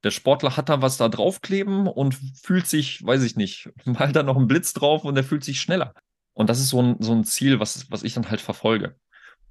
[0.03, 4.23] Der Sportler hat da was da draufkleben und fühlt sich, weiß ich nicht, mal da
[4.23, 5.95] noch ein Blitz drauf und der fühlt sich schneller.
[6.33, 8.97] Und das ist so ein, so ein Ziel, was, was ich dann halt verfolge.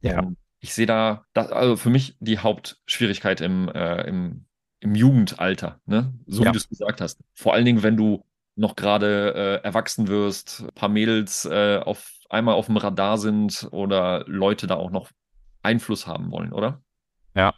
[0.02, 0.20] Ja.
[0.22, 4.46] Und ich sehe da, da, also für mich die Hauptschwierigkeit im, äh, im,
[4.80, 6.14] im Jugendalter, ne?
[6.26, 6.50] so ja.
[6.50, 7.22] wie du es gesagt hast.
[7.34, 8.26] Vor allen Dingen, wenn du
[8.60, 13.68] noch gerade äh, erwachsen wirst, ein paar Mädels äh, auf einmal auf dem Radar sind
[13.72, 15.10] oder Leute da auch noch
[15.64, 16.82] Einfluss haben wollen, oder?
[17.36, 17.54] Ja,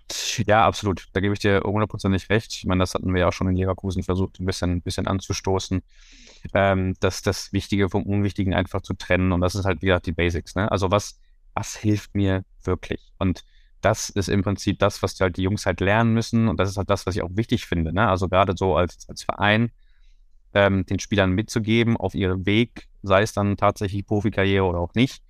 [0.45, 1.08] ja, absolut.
[1.14, 2.54] Da gebe ich dir hundertprozentig recht.
[2.54, 5.08] Ich meine, das hatten wir ja auch schon in Leverkusen versucht, ein bisschen, ein bisschen
[5.08, 5.82] anzustoßen,
[6.54, 9.32] ähm, dass das Wichtige vom Unwichtigen einfach zu trennen.
[9.32, 10.56] Und das ist halt, wie gesagt, die Basics.
[10.56, 10.72] Ne?
[10.72, 11.20] Also was,
[11.56, 13.12] was hilft mir wirklich?
[13.18, 13.43] Und
[13.82, 16.47] das ist im Prinzip das, was halt die Jungs halt lernen müssen.
[16.47, 17.91] Und das ist halt das, was ich auch wichtig finde.
[17.91, 18.08] Ne?
[18.08, 19.72] Also gerade so als, als Verein
[20.54, 25.24] ähm, den Spielern mitzugeben auf ihrem Weg, sei es dann tatsächlich Profikarriere oder auch nicht.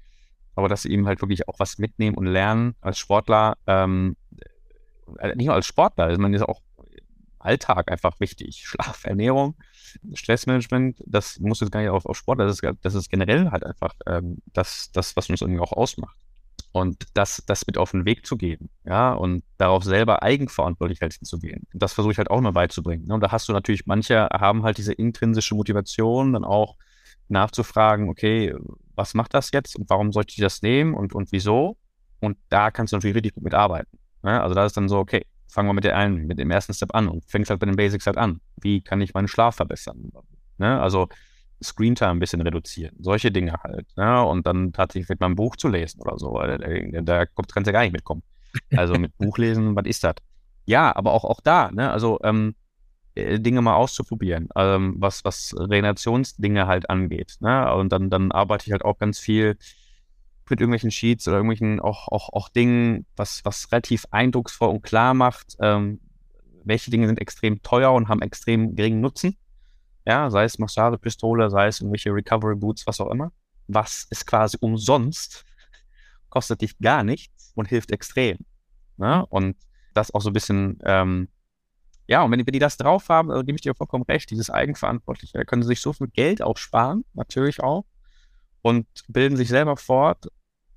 [0.56, 4.18] Aber dass sie eben halt wirklich auch was mitnehmen und lernen als Sportler, ähm,
[5.20, 6.62] äh, nicht nur als Sportler, also man ist auch
[7.40, 8.64] Alltag einfach wichtig.
[8.66, 9.56] Schlaf, Ernährung,
[10.14, 13.64] Stressmanagement, das muss jetzt gar nicht auf, auf Sportler, das ist, das ist generell halt
[13.64, 16.18] einfach ähm, das, das, was uns irgendwie auch ausmacht
[16.72, 21.14] und das, das mit auf den Weg zu geben, ja, und darauf selber eigenverantwortlich halt
[21.14, 21.68] hinzugehen.
[21.74, 23.06] Und das versuche ich halt auch immer beizubringen.
[23.08, 23.14] Ne?
[23.14, 26.78] Und da hast du natürlich, manche haben halt diese intrinsische Motivation, dann auch
[27.28, 28.56] nachzufragen, okay,
[28.96, 31.78] was macht das jetzt und warum sollte ich das nehmen und, und wieso?
[32.20, 34.00] Und da kannst du natürlich richtig gut mitarbeiten.
[34.24, 34.42] Ne?
[34.42, 36.96] Also da ist dann so, okay, fangen wir mit, der einen, mit dem ersten Step
[36.96, 38.40] an und fängst halt bei den Basics halt an.
[38.62, 40.12] Wie kann ich meinen Schlaf verbessern?
[40.58, 40.80] Ne?
[40.80, 41.10] Also
[41.64, 42.96] Screentime ein bisschen reduzieren.
[43.00, 43.88] Solche Dinge halt.
[43.96, 44.24] Ne?
[44.26, 46.34] Und dann tatsächlich mal ein Buch zu lesen oder so.
[46.38, 46.58] Da,
[47.02, 48.24] da kommt, kannst du ja gar nicht mitkommen.
[48.76, 50.16] Also mit Buchlesen, was ist das?
[50.66, 51.90] Ja, aber auch, auch da, ne?
[51.90, 52.56] Also ähm,
[53.16, 57.36] äh, Dinge mal auszuprobieren, ähm, was, was Regenerationsdinge halt angeht.
[57.40, 57.74] Ne?
[57.74, 59.58] Und dann, dann arbeite ich halt auch ganz viel
[60.50, 65.14] mit irgendwelchen Sheets oder irgendwelchen auch, auch, auch Dingen, was, was relativ eindrucksvoll und klar
[65.14, 66.02] macht, ähm,
[66.64, 69.38] welche Dinge sind extrem teuer und haben extrem geringen Nutzen
[70.12, 73.32] ja, sei es Massagepistole, sei es irgendwelche Recovery Boots, was auch immer,
[73.68, 75.46] was ist quasi umsonst,
[76.30, 78.38] kostet dich gar nichts und hilft extrem.
[78.98, 79.26] Ne?
[79.28, 79.56] Und
[79.94, 81.30] das auch so ein bisschen, ähm,
[82.08, 84.50] ja, und wenn, wenn die das drauf haben, also gebe ich dir vollkommen recht, dieses
[84.50, 87.86] Eigenverantwortliche, da können sie sich so viel Geld auch sparen, natürlich auch,
[88.62, 90.28] und bilden sich selber fort.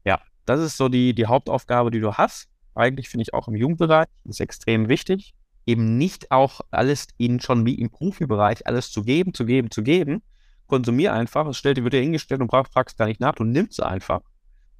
[0.04, 2.48] Ja, das ist so die, die Hauptaufgabe, die du hast.
[2.76, 5.34] Eigentlich finde ich auch im Jugendbereich, ist extrem wichtig
[5.66, 9.82] eben nicht auch alles ihnen schon wie im Profibereich alles zu geben, zu geben, zu
[9.82, 10.22] geben.
[10.66, 14.20] Konsumier einfach, es stellt, wird dir hingestellt und fragst gar nicht nach, du nimmst einfach.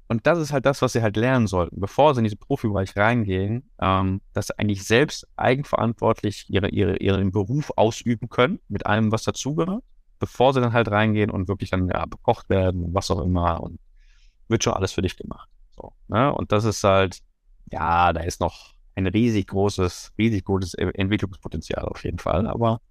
[0.07, 2.95] Und das ist halt das, was sie halt lernen sollten, bevor sie in diesen Profibereich
[2.95, 9.11] reingehen, ähm, dass sie eigentlich selbst eigenverantwortlich ihre, ihre, ihren Beruf ausüben können, mit allem,
[9.11, 9.83] was dazugehört,
[10.19, 13.79] bevor sie dann halt reingehen und wirklich dann ja, bekocht werden, was auch immer, und
[14.47, 15.49] wird schon alles für dich gemacht.
[15.75, 16.31] So, ne?
[16.33, 17.19] Und das ist halt,
[17.71, 22.47] ja, da ist noch ein riesig großes, riesig großes Entwicklungspotenzial auf jeden Fall.
[22.47, 22.81] Aber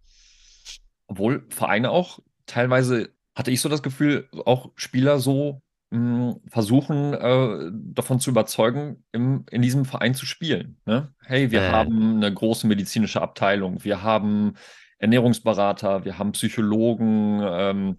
[1.06, 7.70] obwohl Vereine auch teilweise hatte ich so das Gefühl, auch Spieler so mh, versuchen, äh,
[7.72, 10.76] davon zu überzeugen, im, in diesem Verein zu spielen.
[10.86, 11.12] Ne?
[11.24, 11.70] Hey, wir äh.
[11.70, 14.54] haben eine große medizinische Abteilung, wir haben
[14.98, 17.96] Ernährungsberater, wir haben Psychologen, ähm,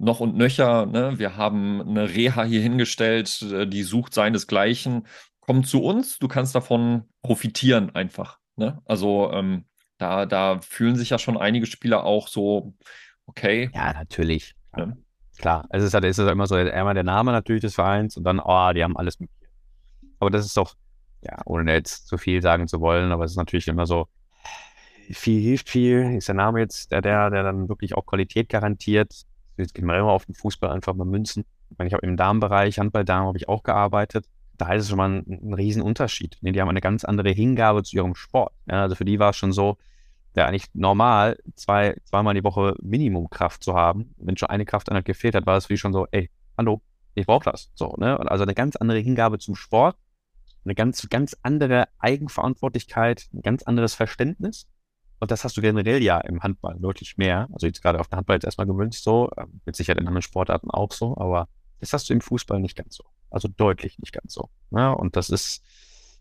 [0.00, 0.86] noch und nöcher.
[0.86, 1.18] Ne?
[1.18, 5.06] Wir haben eine Reha hier hingestellt, äh, die sucht seinesgleichen.
[5.50, 8.38] Komm zu uns, du kannst davon profitieren einfach.
[8.54, 8.80] Ne?
[8.84, 9.64] Also ähm,
[9.98, 12.74] da, da fühlen sich ja schon einige Spieler auch so,
[13.26, 13.68] okay.
[13.74, 14.54] Ja, natürlich.
[14.76, 14.96] Ne?
[15.38, 18.16] Klar, es ist halt, es ist halt immer so einmal der Name natürlich des Vereins
[18.16, 19.28] und dann, oh, die haben alles mit.
[20.20, 20.76] Aber das ist doch,
[21.22, 24.06] ja, ohne jetzt zu viel sagen zu wollen, aber es ist natürlich immer so,
[25.10, 29.12] viel hilft viel, ist der Name jetzt der, der, der dann wirklich auch Qualität garantiert.
[29.56, 31.44] Jetzt gehen wir immer auf den Fußball einfach mal münzen.
[31.70, 34.26] Ich meine, ich habe im Damenbereich, Handball-Damen habe ich auch gearbeitet.
[34.60, 36.36] Da ist es schon mal ein, ein Riesenunterschied.
[36.42, 38.52] Die haben eine ganz andere Hingabe zu ihrem Sport.
[38.68, 39.78] Ja, also für die war es schon so,
[40.36, 44.14] ja eigentlich normal, zwei, zweimal die Woche Minimumkraft zu haben.
[44.18, 46.82] Wenn schon eine Krafteinheit gefehlt hat, war es wie schon so, ey, hallo,
[47.14, 47.70] ich brauche das.
[47.74, 48.20] So, ne?
[48.30, 49.96] Also eine ganz andere Hingabe zum Sport,
[50.66, 54.68] eine ganz, ganz andere Eigenverantwortlichkeit, ein ganz anderes Verständnis.
[55.20, 57.48] Und das hast du generell ja im Handball deutlich mehr.
[57.52, 60.22] Also jetzt gerade auf den Handball jetzt erstmal gewünscht so, ähm, mit Sicherheit in anderen
[60.22, 61.48] Sportarten auch so, aber
[61.78, 63.04] das hast du im Fußball nicht ganz so.
[63.30, 64.50] Also deutlich nicht ganz so.
[64.70, 64.94] Ne?
[64.94, 65.62] Und das ist,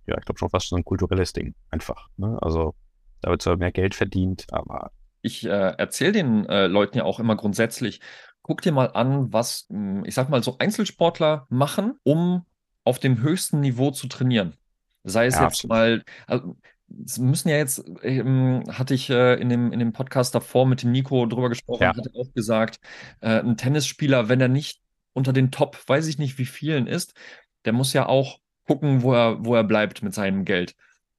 [0.08, 2.10] ja, ich glaube schon fast so ein kulturelles Ding einfach.
[2.18, 2.38] Ne?
[2.42, 2.76] Also
[3.22, 4.92] da wird zwar mehr Geld verdient, aber.
[5.22, 8.00] Ich äh, erzähle den äh, Leuten ja auch immer grundsätzlich,
[8.42, 12.46] guck dir mal an, was, hm, ich sag mal, so Einzelsportler machen, um
[12.84, 14.56] auf dem höchsten Niveau zu trainieren.
[15.04, 15.70] Sei es ja, jetzt absolut.
[15.70, 16.58] mal, also,
[17.06, 20.82] es müssen ja jetzt, ähm, hatte ich äh, in, dem, in dem Podcast davor mit
[20.82, 21.96] dem Nico drüber gesprochen, ja.
[21.96, 22.80] hat auch gesagt,
[23.22, 24.82] äh, ein Tennisspieler, wenn er nicht
[25.20, 27.14] unter den Top, weiß ich nicht wie vielen ist,
[27.66, 30.76] der muss ja auch gucken, wo er, wo er bleibt mit seinem Geld.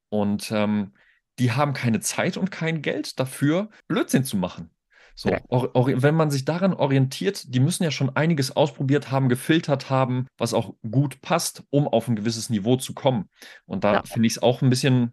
[0.08, 0.94] Und ähm,
[1.38, 4.70] die haben keine Zeit und kein Geld dafür, Blödsinn zu machen.
[5.14, 10.26] So, wenn man sich daran orientiert, die müssen ja schon einiges ausprobiert haben, gefiltert haben,
[10.38, 13.28] was auch gut passt, um auf ein gewisses Niveau zu kommen.
[13.66, 14.02] Und da ja.
[14.04, 15.12] finde ich es auch ein bisschen,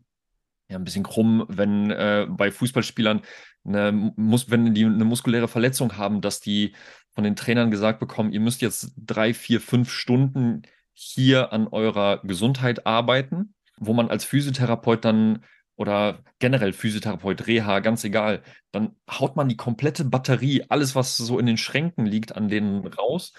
[0.69, 3.21] ja, ein bisschen krumm, wenn äh, bei Fußballspielern
[3.65, 6.73] eine, muss, wenn die eine muskuläre Verletzung haben, dass die
[7.17, 10.61] von den Trainern gesagt bekommen, ihr müsst jetzt drei, vier, fünf Stunden
[10.93, 15.43] hier an eurer Gesundheit arbeiten, wo man als Physiotherapeut dann
[15.77, 21.39] oder generell Physiotherapeut, Reha, ganz egal, dann haut man die komplette Batterie, alles, was so
[21.39, 23.33] in den Schränken liegt, an denen raus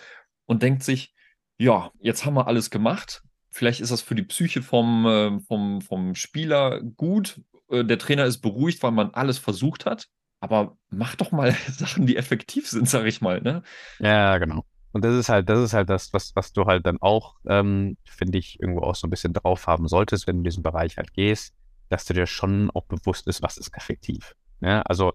[0.47, 1.15] und denkt sich,
[1.57, 3.23] ja, jetzt haben wir alles gemacht.
[3.53, 7.41] Vielleicht ist das für die Psyche vom, äh, vom, vom Spieler gut.
[7.71, 10.09] Äh, der Trainer ist beruhigt, weil man alles versucht hat.
[10.41, 13.63] Aber mach doch mal Sachen, die effektiv sind, sag ich mal, ne?
[13.99, 14.65] Ja, genau.
[14.93, 17.97] Und das ist halt, das ist halt das, was, was du halt dann auch, ähm,
[18.05, 20.97] finde ich, irgendwo auch so ein bisschen drauf haben solltest, wenn du in diesen Bereich
[20.97, 21.55] halt gehst
[21.89, 24.35] dass du dir schon auch bewusst ist, was ist effektiv.
[24.61, 25.13] Ja, also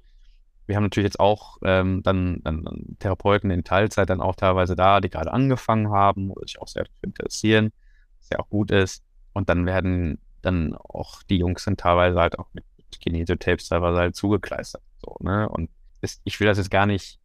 [0.65, 4.75] wir haben natürlich jetzt auch ähm, dann, dann, dann, Therapeuten in Teilzeit dann auch teilweise
[4.75, 7.71] da, die gerade angefangen haben oder sich auch sehr interessieren,
[8.19, 9.03] was ja auch gut ist.
[9.33, 12.63] Und dann werden dann auch die Jungs dann teilweise halt auch mit
[12.99, 14.81] Kinesiotapes teilweise halt zugekleistert.
[15.03, 15.49] So, ne?
[15.49, 15.69] Und
[16.01, 17.19] ist, ich will das jetzt gar nicht,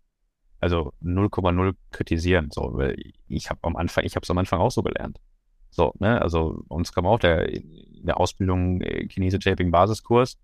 [0.61, 2.97] also 0,0 kritisieren, so, weil
[3.29, 5.21] ich habe am Anfang, ich habe es am Anfang auch so gelernt.
[5.71, 7.47] So, ne, also uns kam auch der
[8.03, 10.39] der Ausbildung äh, Kinese-Taping Basiskurs.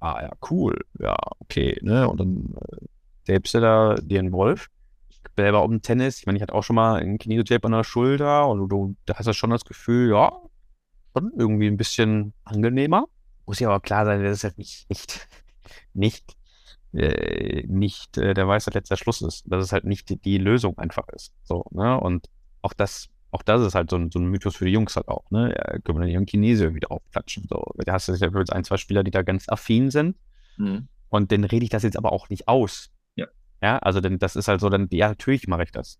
[0.00, 2.08] Ah ja, cool, ja, okay, ne?
[2.08, 2.54] Und dann
[3.26, 4.68] äh, tapest du Wolf.
[5.08, 7.84] Ich selber um Tennis, ich meine, ich hatte auch schon mal einen Kinese-Tape an der
[7.84, 10.32] Schulter und du, da hast du schon das Gefühl, ja,
[11.16, 13.06] schon irgendwie ein bisschen angenehmer.
[13.46, 15.28] Muss ja aber klar sein, dass es halt nicht, nicht,
[15.92, 16.36] nicht,
[16.94, 19.44] äh, nicht äh, der weiße letzter Schluss ist.
[19.46, 21.32] Dass es halt nicht die, die Lösung einfach ist.
[21.44, 21.98] So, ne?
[21.98, 22.28] Und
[22.62, 25.08] auch das auch das ist halt so ein, so ein Mythos für die Jungs halt
[25.08, 25.48] auch, ne?
[25.48, 27.48] Ja, können wir dann ihren Chinese irgendwie draufklatschen.
[27.50, 27.64] So.
[27.78, 30.16] Da hast du ja ein, zwei Spieler, die da ganz affin sind.
[30.56, 30.86] Mhm.
[31.08, 32.92] Und dann rede ich das jetzt aber auch nicht aus.
[33.16, 33.26] Ja.
[33.60, 35.98] Ja, also denn das ist halt so, dann, ja, natürlich mache ich das.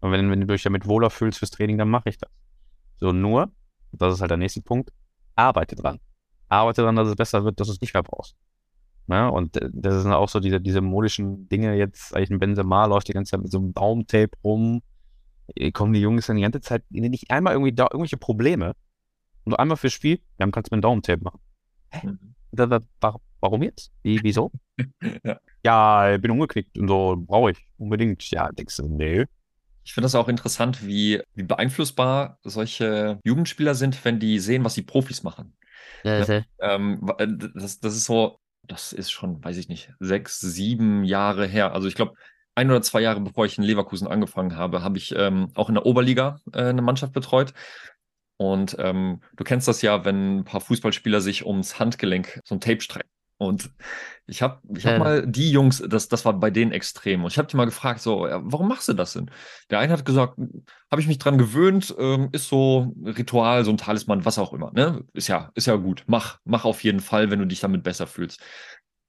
[0.00, 2.30] Und wenn, wenn du dich damit wohler fühlst fürs Training, dann mache ich das.
[2.96, 3.52] So, nur,
[3.92, 4.90] das ist halt der nächste Punkt,
[5.36, 6.00] arbeite dran.
[6.48, 8.36] Arbeite dran, dass es besser wird, dass du es nicht mehr brauchst.
[9.10, 13.08] Ja, und das sind auch so diese, diese modischen Dinge jetzt, eigentlich ein Benzema läuft
[13.08, 14.82] die ganze Zeit mit so einem Baumtape rum
[15.56, 18.74] äh, kommen die Jungs dann die ganze Zeit, nicht einmal irgendwie da irgendwelche Probleme.
[19.44, 21.40] Nur einmal fürs Spiel, dann kannst du mit dem Daumentape machen.
[21.90, 22.06] Hä?
[22.06, 22.34] Mhm.
[22.52, 23.92] Da, da, warum jetzt?
[24.02, 24.50] Wie, wieso?
[25.24, 25.40] ja.
[25.64, 28.28] ja, bin umgeknickt und so, brauche ich unbedingt.
[28.30, 29.24] Ja, denkst du, nee.
[29.84, 34.74] Ich finde das auch interessant, wie, wie beeinflussbar solche Jugendspieler sind, wenn die sehen, was
[34.74, 35.56] die Profis machen.
[36.04, 40.40] Ja, ja, ähm, äh, das, das ist so, das ist schon, weiß ich nicht, sechs,
[40.40, 41.72] sieben Jahre her.
[41.72, 42.14] Also ich glaube,
[42.54, 45.74] ein oder zwei Jahre bevor ich in Leverkusen angefangen habe, habe ich ähm, auch in
[45.74, 47.54] der Oberliga äh, eine Mannschaft betreut.
[48.36, 52.60] Und ähm, du kennst das ja, wenn ein paar Fußballspieler sich ums Handgelenk so ein
[52.60, 53.10] Tape strecken.
[53.40, 53.70] Und
[54.26, 54.98] ich habe ich hab Ja.
[54.98, 57.24] mal die Jungs, das, das war bei denen extrem.
[57.24, 59.30] Und ich habe die mal gefragt, so, ja, warum machst du das denn?
[59.70, 60.36] Der eine hat gesagt,
[60.90, 64.52] habe ich mich dran gewöhnt, ähm, ist so ein Ritual, so ein Talisman, was auch
[64.52, 64.70] immer.
[64.72, 65.02] Ne?
[65.14, 66.04] Ist ja, ist ja gut.
[66.06, 68.40] Mach, mach auf jeden Fall, wenn du dich damit besser fühlst.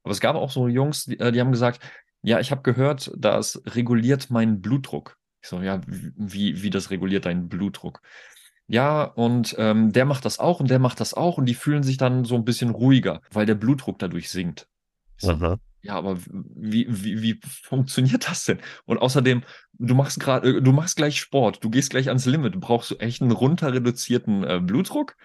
[0.02, 1.80] Aber es gab auch so Jungs, die, äh, die haben gesagt,
[2.22, 5.18] ja, ich habe gehört, das reguliert meinen Blutdruck.
[5.42, 8.00] Ich so, ja, wie, wie das reguliert deinen Blutdruck?
[8.72, 11.82] Ja, und ähm, der macht das auch und der macht das auch und die fühlen
[11.82, 14.66] sich dann so ein bisschen ruhiger, weil der Blutdruck dadurch sinkt.
[15.22, 15.58] Mhm.
[15.82, 18.60] ja, aber wie, wie, wie funktioniert das denn?
[18.86, 19.42] Und außerdem,
[19.74, 22.96] du machst gerade, äh, du machst gleich Sport, du gehst gleich ans Limit, brauchst du
[22.96, 25.16] echt einen runter reduzierten äh, Blutdruck?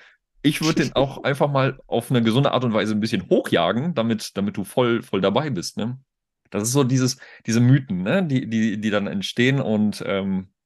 [0.41, 3.93] Ich würde den auch einfach mal auf eine gesunde Art und Weise ein bisschen hochjagen,
[3.95, 5.97] damit, damit du voll, voll dabei bist, ne?
[6.49, 10.56] Das ist so dieses, diese Mythen, ne, die, die, die dann entstehen und ähm, äh,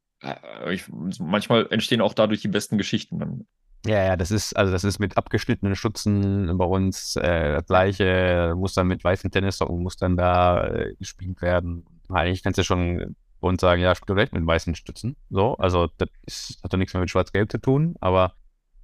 [0.69, 0.85] ich,
[1.19, 3.19] manchmal entstehen auch dadurch die besten Geschichten.
[3.19, 3.45] Dann.
[3.85, 8.53] Ja, ja, das ist, also das ist mit abgeschnittenen Stutzen bei uns äh, das gleiche,
[8.55, 11.85] muss dann mit weißen Tennissocken, muss dann da äh, gespielt werden.
[12.09, 15.15] Eigentlich kannst du schon bei uns sagen, ja, spiel doch direkt mit weißen Stützen.
[15.29, 18.35] So, also das ist, hat doch nichts mehr mit Schwarz-Gelb zu tun, aber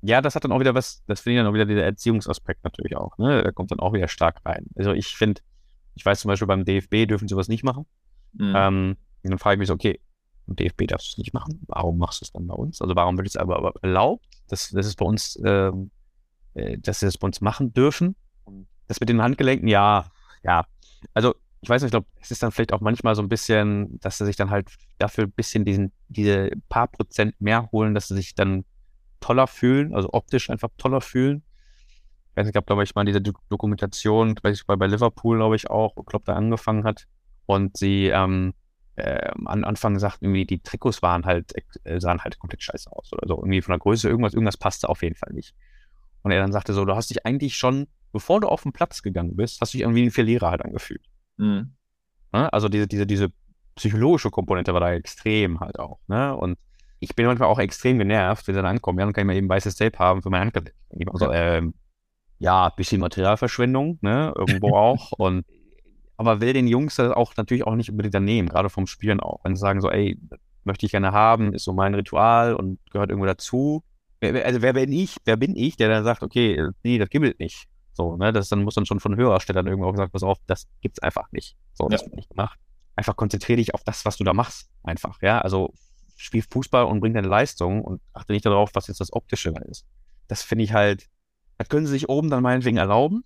[0.01, 2.63] ja, das hat dann auch wieder was, das finde ich dann auch wieder dieser Erziehungsaspekt
[2.63, 3.43] natürlich auch, ne?
[3.43, 4.67] Da kommt dann auch wieder stark rein.
[4.75, 5.41] Also ich finde,
[5.95, 7.85] ich weiß zum Beispiel beim DFB dürfen sie sowas nicht machen.
[8.33, 8.53] Mhm.
[8.55, 9.99] Ähm, und dann frage ich mich so, okay,
[10.47, 11.61] im DFB darfst du es nicht machen.
[11.67, 12.81] Warum machst du es dann bei uns?
[12.81, 15.91] Also warum wird es aber, aber erlaubt, dass, dass es bei uns, ähm,
[16.55, 18.15] äh, dass sie das bei uns machen dürfen?
[18.87, 20.05] Das mit den Handgelenken, ja,
[20.43, 20.65] ja.
[21.13, 23.99] Also ich weiß nicht, ich glaube, es ist dann vielleicht auch manchmal so ein bisschen,
[23.99, 24.69] dass sie sich dann halt
[24.99, 28.63] dafür ein bisschen diesen, diese paar Prozent mehr holen, dass sie sich dann
[29.19, 31.43] toller fühlen, also optisch einfach toller fühlen.
[32.31, 35.37] Ich weiß nicht, gab, glaube ich, mal diese Do- Dokumentation, weiß ich, bei, bei Liverpool,
[35.37, 37.07] glaube ich, auch, wo Klopp da angefangen hat.
[37.47, 38.53] Und sie ähm,
[38.97, 43.13] äh, am Anfang sagten irgendwie, die Trikots waren halt, äh, sahen halt komplett scheiße aus.
[43.13, 43.35] Oder so.
[43.37, 45.55] Irgendwie von der Größe, irgendwas, irgendwas passte auf jeden Fall nicht.
[46.23, 49.03] Und er dann sagte so, du hast dich eigentlich schon, bevor du auf den Platz
[49.03, 51.05] gegangen bist, hast du dich irgendwie wie ein Verlierer halt angefühlt.
[51.37, 51.75] Mhm.
[52.33, 52.51] Ne?
[52.51, 53.31] Also diese, diese, diese
[53.75, 55.99] psychologische Komponente war da extrem halt auch.
[56.07, 56.35] Ne?
[56.35, 56.57] Und
[56.99, 58.97] ich bin manchmal auch extrem genervt, wenn sie dann ankommen.
[58.97, 60.73] Ja, dann kann ich mal eben weißes Tape haben für mein Handgelenk.
[60.89, 61.75] Und ich war so, ähm,
[62.39, 65.11] ja, bisschen Materialverschwendung, ne, irgendwo auch.
[65.11, 65.45] Und
[66.17, 69.43] aber will den Jungs das auch natürlich auch nicht unbedingt daneben, gerade vom Spielen auch.
[69.43, 72.79] Wenn sie sagen so, ey, das möchte ich gerne haben, ist so mein Ritual und
[72.91, 73.83] gehört irgendwo dazu.
[74.21, 77.37] Also wer bin ich, wer bin ich, der dann sagt, okay, nee, das gibt es
[77.39, 77.67] nicht.
[77.93, 80.23] So, ne, das dann muss dann schon von höherer Stelle dann irgendwo auch gesagt, pass
[80.23, 81.55] auf, das gibt's einfach nicht.
[81.73, 82.05] So, das Ja.
[82.07, 82.59] wird nicht gemacht.
[82.95, 84.69] Einfach konzentriere dich auf das, was du da machst.
[84.83, 85.39] Einfach, ja.
[85.39, 85.73] Also
[86.15, 89.85] spiel Fußball und bring deine Leistung und achte nicht darauf, was jetzt das Optische ist.
[90.27, 91.07] Das finde ich halt,
[91.59, 93.23] das können sie sich oben dann meinetwegen erlauben.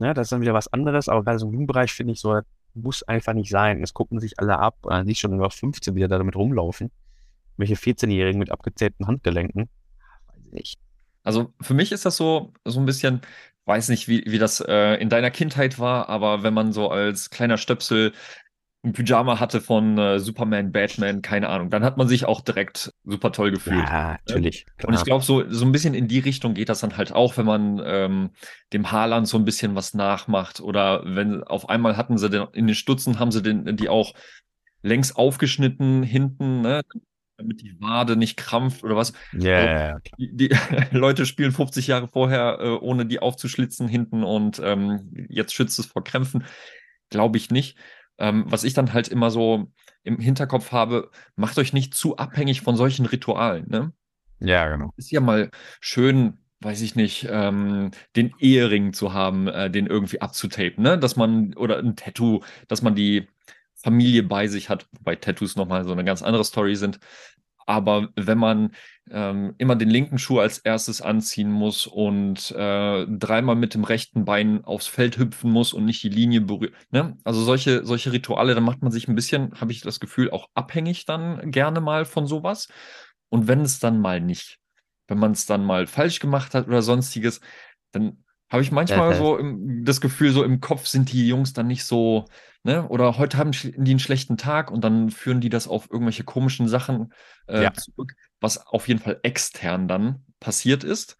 [0.00, 2.40] Ne, das ist dann wieder was anderes, aber gerade so im Jugendbereich finde ich so,
[2.72, 3.82] muss einfach nicht sein.
[3.82, 6.90] Es gucken sich alle ab siehst du schon über 15 wieder da damit rumlaufen.
[7.58, 9.68] Welche 14-Jährigen mit abgezählten Handgelenken.
[10.28, 10.78] Weiß ich nicht.
[11.22, 13.20] Also für mich ist das so, so ein bisschen,
[13.66, 17.28] weiß nicht, wie, wie das äh, in deiner Kindheit war, aber wenn man so als
[17.28, 18.14] kleiner Stöpsel
[18.82, 22.92] ein Pyjama hatte von äh, Superman, Batman, keine Ahnung, dann hat man sich auch direkt
[23.04, 23.76] super toll gefühlt.
[23.76, 24.64] Ja, natürlich.
[24.82, 25.04] Und ich klar.
[25.04, 27.80] glaube, so, so ein bisschen in die Richtung geht das dann halt auch, wenn man
[27.84, 28.30] ähm,
[28.72, 30.60] dem Haaland so ein bisschen was nachmacht.
[30.60, 34.14] Oder wenn auf einmal hatten sie den, in den Stutzen haben sie den, die auch
[34.82, 36.80] längs aufgeschnitten hinten, ne?
[37.36, 39.12] damit die Wade nicht krampft oder was.
[39.32, 40.02] Ja, ja, klar.
[40.18, 40.50] Die, die
[40.90, 45.86] Leute spielen 50 Jahre vorher, äh, ohne die aufzuschlitzen hinten und ähm, jetzt schützt es
[45.86, 46.44] vor Krämpfen.
[47.10, 47.76] Glaube ich nicht.
[48.20, 52.60] Ähm, was ich dann halt immer so im Hinterkopf habe, macht euch nicht zu abhängig
[52.60, 53.66] von solchen Ritualen.
[53.68, 53.92] Ne?
[54.40, 54.92] ja, genau.
[54.96, 55.50] Ist ja mal
[55.80, 60.98] schön, weiß ich nicht, ähm, den Ehering zu haben, äh, den irgendwie abzutapen, ne?
[60.98, 63.28] Dass man, oder ein Tattoo, dass man die
[63.74, 67.00] Familie bei sich hat, wobei Tattoos nochmal so eine ganz andere Story sind.
[67.66, 68.72] Aber wenn man
[69.10, 74.24] ähm, immer den linken Schuh als erstes anziehen muss und äh, dreimal mit dem rechten
[74.24, 77.16] Bein aufs Feld hüpfen muss und nicht die Linie berührt, ne?
[77.24, 80.48] Also solche, solche Rituale, dann macht man sich ein bisschen, habe ich das Gefühl, auch
[80.54, 82.68] abhängig dann gerne mal von sowas.
[83.30, 84.58] Und wenn es dann mal nicht,
[85.08, 87.40] wenn man es dann mal falsch gemacht hat oder sonstiges,
[87.92, 91.66] dann habe ich manchmal so im, das Gefühl, so im Kopf sind die Jungs dann
[91.68, 92.26] nicht so,
[92.64, 92.88] ne?
[92.88, 96.68] Oder heute haben die einen schlechten Tag und dann führen die das auf irgendwelche komischen
[96.68, 97.12] Sachen
[97.46, 97.72] äh, Ja.
[97.72, 101.16] zurück, was auf jeden Fall extern dann passiert ist,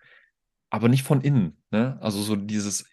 [0.70, 1.98] aber nicht von innen, ne?
[2.00, 2.86] Also so dieses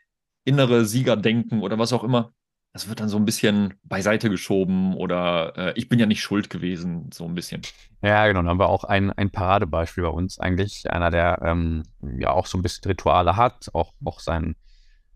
[0.45, 2.33] innere Siegerdenken oder was auch immer,
[2.78, 6.51] das wird dann so ein bisschen beiseite geschoben oder äh, ich bin ja nicht schuld
[6.51, 7.63] gewesen, so ein bisschen.
[8.03, 8.41] Ja, genau.
[8.41, 10.89] Dann haben wir auch ein, ein Paradebeispiel bei uns eigentlich.
[10.91, 11.82] Einer, der ähm,
[12.19, 14.55] ja auch so ein bisschen Rituale hat, auch, auch sein,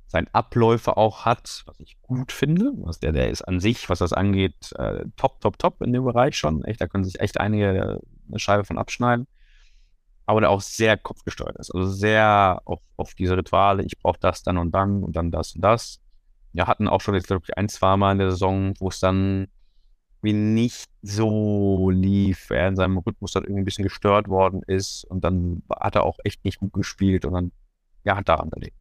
[0.07, 2.72] sein Abläufe auch hat, was ich gut finde.
[2.78, 6.03] Was der, der ist an sich, was das angeht, äh, top, top, top in dem
[6.03, 6.64] Bereich schon.
[6.64, 9.28] Echt, da können sich echt einige eine Scheibe von abschneiden.
[10.26, 11.72] aber der auch sehr kopfgesteuert ist.
[11.76, 15.53] Also sehr auf, auf diese Rituale, ich brauche das dann und dann und dann das
[15.55, 15.99] und das.
[16.54, 18.99] Ja, hatten auch schon jetzt, glaube ich, ein, zwei Mal in der Saison, wo es
[18.99, 19.47] dann
[20.22, 25.04] wie nicht so lief, er in seinem Rhythmus dann irgendwie ein bisschen gestört worden ist
[25.06, 27.52] und dann hat er auch echt nicht gut gespielt und dann,
[28.04, 28.76] ja, hat daran gelegen.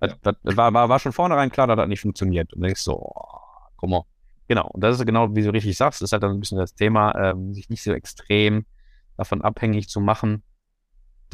[0.00, 0.14] Ja.
[0.22, 2.52] Das, das, war, war, war schon vornherein klar, dass das nicht funktioniert.
[2.52, 3.38] Und denkst so, oh,
[3.76, 4.04] komm mal.
[4.46, 6.74] Genau, und das ist genau, wie du richtig sagst, ist halt dann ein bisschen das
[6.74, 8.66] Thema, ähm, sich nicht so extrem
[9.16, 10.42] davon abhängig zu machen.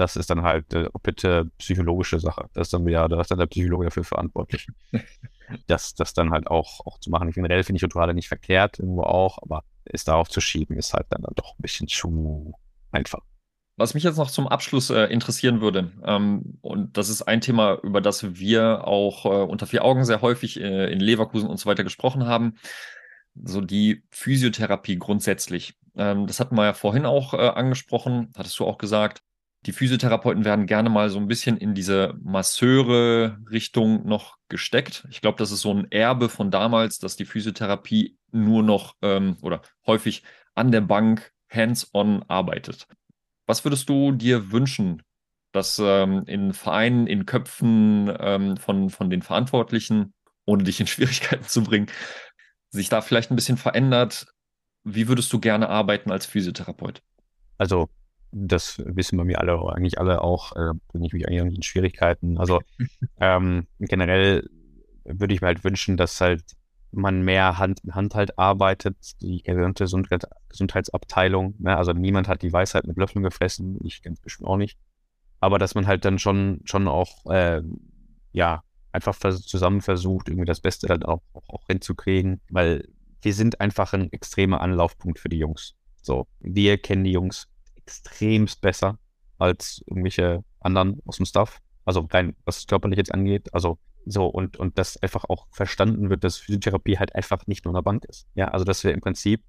[0.00, 2.48] Das ist dann halt äh, bitte psychologische Sache.
[2.54, 4.66] Das ist dann wieder, da ist dann der Psychologe dafür verantwortlich.
[5.66, 7.28] das, das dann halt auch, auch zu machen.
[7.28, 10.94] Ich generell finde ich Rituale nicht verkehrt, irgendwo auch, aber es darauf zu schieben, ist
[10.94, 12.54] halt dann, dann doch ein bisschen zu
[12.92, 13.20] einfach.
[13.76, 17.78] Was mich jetzt noch zum Abschluss äh, interessieren würde, ähm, und das ist ein Thema,
[17.82, 21.68] über das wir auch äh, unter vier Augen sehr häufig äh, in Leverkusen und so
[21.68, 22.54] weiter gesprochen haben,
[23.34, 25.74] so die Physiotherapie grundsätzlich.
[25.94, 29.22] Ähm, das hatten wir ja vorhin auch äh, angesprochen, hattest du auch gesagt.
[29.66, 35.06] Die Physiotherapeuten werden gerne mal so ein bisschen in diese Masseure-Richtung noch gesteckt.
[35.10, 39.36] Ich glaube, das ist so ein Erbe von damals, dass die Physiotherapie nur noch ähm,
[39.42, 40.22] oder häufig
[40.54, 42.86] an der Bank hands-on arbeitet.
[43.46, 45.02] Was würdest du dir wünschen,
[45.52, 50.14] dass ähm, in Vereinen, in Köpfen ähm, von, von den Verantwortlichen,
[50.46, 51.88] ohne dich in Schwierigkeiten zu bringen,
[52.70, 54.26] sich da vielleicht ein bisschen verändert?
[54.84, 57.02] Wie würdest du gerne arbeiten als Physiotherapeut?
[57.58, 57.90] Also
[58.32, 62.38] das wissen bei mir alle, eigentlich alle auch, äh, bringe ich mich eigentlich in Schwierigkeiten.
[62.38, 62.60] Also
[63.20, 64.48] ähm, generell
[65.04, 66.42] würde ich mir halt wünschen, dass halt
[66.92, 71.54] man mehr Hand in Hand halt arbeitet, die gesamte Gesundheit, Gesundheitsabteilung.
[71.58, 71.76] Ne?
[71.76, 74.78] Also niemand hat die Weisheit mit Löffeln gefressen, ich ganz bestimmt auch nicht.
[75.40, 77.62] Aber dass man halt dann schon, schon auch, äh,
[78.32, 78.62] ja,
[78.92, 82.88] einfach zusammen versucht, irgendwie das Beste dann auch, auch, auch hinzukriegen, weil
[83.22, 85.76] wir sind einfach ein extremer Anlaufpunkt für die Jungs.
[86.02, 87.49] So, wir kennen die Jungs
[87.90, 88.98] extremst besser
[89.38, 91.60] als irgendwelche anderen aus dem Staff.
[91.84, 93.52] Also rein, was körperlich jetzt angeht.
[93.52, 97.74] Also so, und, und dass einfach auch verstanden wird, dass Physiotherapie halt einfach nicht nur
[97.74, 98.26] eine Bank ist.
[98.34, 99.42] Ja, also dass wir im Prinzip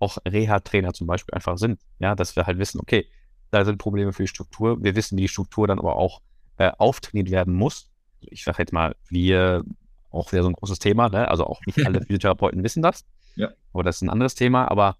[0.00, 1.80] auch Reha-Trainer zum Beispiel einfach sind.
[1.98, 3.08] Ja, dass wir halt wissen, okay,
[3.50, 4.82] da sind Probleme für die Struktur.
[4.82, 6.20] Wir wissen, wie die Struktur dann aber auch
[6.56, 7.90] äh, auftrainiert werden muss.
[8.20, 9.64] Ich sage jetzt mal, wir
[10.10, 11.28] auch wieder so ein großes Thema, ne?
[11.28, 13.04] Also auch nicht alle Physiotherapeuten wissen das.
[13.36, 13.50] Ja.
[13.72, 14.70] Aber das ist ein anderes Thema.
[14.70, 14.96] Aber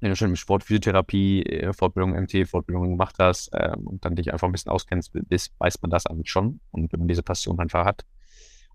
[0.00, 4.46] wenn du schon im Sportphysiotherapie, äh, Fortbildung, MT-Fortbildung gemacht hast äh, und dann dich einfach
[4.46, 7.84] ein bisschen auskennst, bist, weiß man das eigentlich schon und wenn man diese Passion einfach
[7.84, 8.04] hat.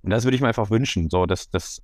[0.02, 1.82] Und das würde ich mir einfach wünschen, so dass das,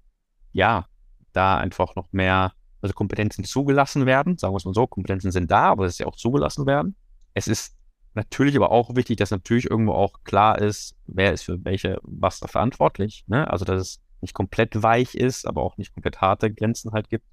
[0.54, 0.88] ja,
[1.34, 5.52] da einfach noch mehr, also Kompetenzen zugelassen werden, sagen wir es mal so, Kompetenzen sind
[5.52, 6.96] da, aber dass sie auch zugelassen werden.
[7.34, 7.76] Es ist
[8.16, 12.40] natürlich aber auch wichtig, dass natürlich irgendwo auch klar ist, wer ist für welche was
[12.40, 13.24] da verantwortlich.
[13.28, 13.48] Ne?
[13.50, 17.26] Also dass es nicht komplett weich ist, aber auch nicht komplett harte Grenzen halt gibt.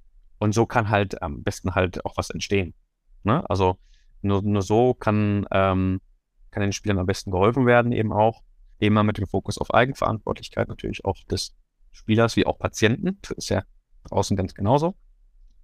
[0.45, 2.75] Und so kann halt am besten halt auch was entstehen.
[3.23, 3.49] Ne?
[3.49, 3.79] Also
[4.21, 6.03] nur, nur so kann, ähm,
[6.51, 8.43] kann den Spielern am besten geholfen werden, eben auch.
[8.79, 11.55] Immer mit dem Fokus auf Eigenverantwortlichkeit natürlich auch des
[11.93, 13.19] Spielers wie auch Patienten.
[13.23, 13.63] Das ist ja
[14.11, 14.95] draußen ganz genauso.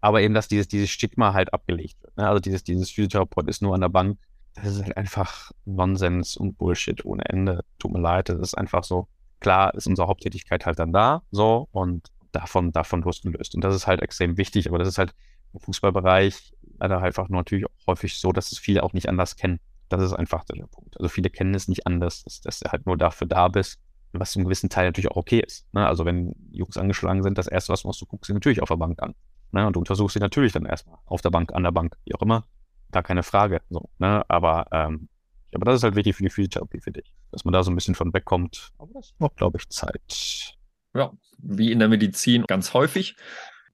[0.00, 2.16] Aber eben, dass dieses, dieses Stigma halt abgelegt wird.
[2.16, 2.26] Ne?
[2.26, 4.18] Also dieses, dieses Physiotherapeut ist nur an der Bank.
[4.54, 7.66] Das ist halt einfach Nonsens und Bullshit ohne Ende.
[7.78, 9.08] Tut mir leid, das ist einfach so.
[9.40, 13.54] Klar ist unsere Haupttätigkeit halt dann da, so, und davon, davon losgelöst.
[13.54, 15.14] Und das ist halt extrem wichtig, aber das ist halt
[15.52, 19.36] im Fußballbereich leider einfach nur natürlich auch häufig so, dass es viele auch nicht anders
[19.36, 19.60] kennen.
[19.88, 20.96] Das ist einfach der Punkt.
[20.98, 23.80] Also viele kennen es nicht anders, dass, dass du halt nur dafür da bist,
[24.12, 25.66] was zum gewissen Teil natürlich auch okay ist.
[25.72, 25.86] Ne?
[25.86, 29.02] Also wenn Jungs angeschlagen sind, das erste, was du guckst, sie natürlich auf der Bank
[29.02, 29.14] an.
[29.52, 29.66] Ne?
[29.66, 32.22] Und du untersuchst sie natürlich dann erstmal auf der Bank, an der Bank, wie auch
[32.22, 32.46] immer.
[32.92, 33.60] Gar keine Frage.
[33.68, 34.24] So, ne?
[34.28, 35.08] Aber ähm,
[35.54, 37.74] aber das ist halt wichtig für die Physiotherapie für dich, dass man da so ein
[37.74, 38.72] bisschen von wegkommt.
[38.78, 40.56] Aber das braucht, glaube ich, Zeit.
[40.94, 43.16] Ja, wie in der Medizin ganz häufig.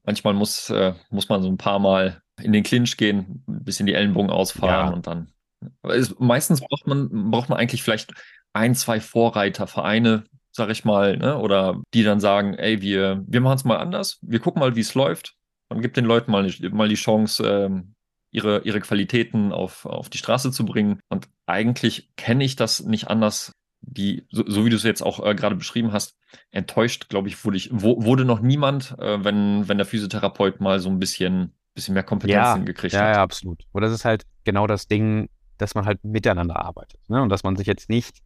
[0.04, 3.86] Manchmal muss, äh, muss man so ein paar Mal in den Clinch gehen, ein bisschen
[3.86, 4.92] die Ellenbogen ausfahren ja.
[4.92, 5.32] und dann.
[5.82, 8.12] Ist, meistens braucht man, braucht man eigentlich vielleicht
[8.52, 11.38] ein, zwei Vorreitervereine, sag ich mal, ne?
[11.38, 14.80] oder die dann sagen, ey, wir, wir machen es mal anders, wir gucken mal, wie
[14.80, 15.34] es läuft.
[15.68, 17.94] Man gibt den Leuten mal, mal die Chance, ähm,
[18.30, 21.00] ihre, ihre Qualitäten auf, auf die Straße zu bringen.
[21.08, 25.24] Und eigentlich kenne ich das nicht anders die, so, so wie du es jetzt auch
[25.24, 26.16] äh, gerade beschrieben hast,
[26.50, 30.80] enttäuscht, glaube ich, wurde ich, wo, wurde noch niemand, äh, wenn, wenn der Physiotherapeut mal
[30.80, 33.16] so ein bisschen, bisschen mehr Kompetenzen ja, gekriegt ja, hat.
[33.16, 33.62] Ja, absolut.
[33.72, 37.00] Und das ist halt genau das Ding, dass man halt miteinander arbeitet.
[37.08, 37.22] Ne?
[37.22, 38.18] Und dass man sich jetzt nicht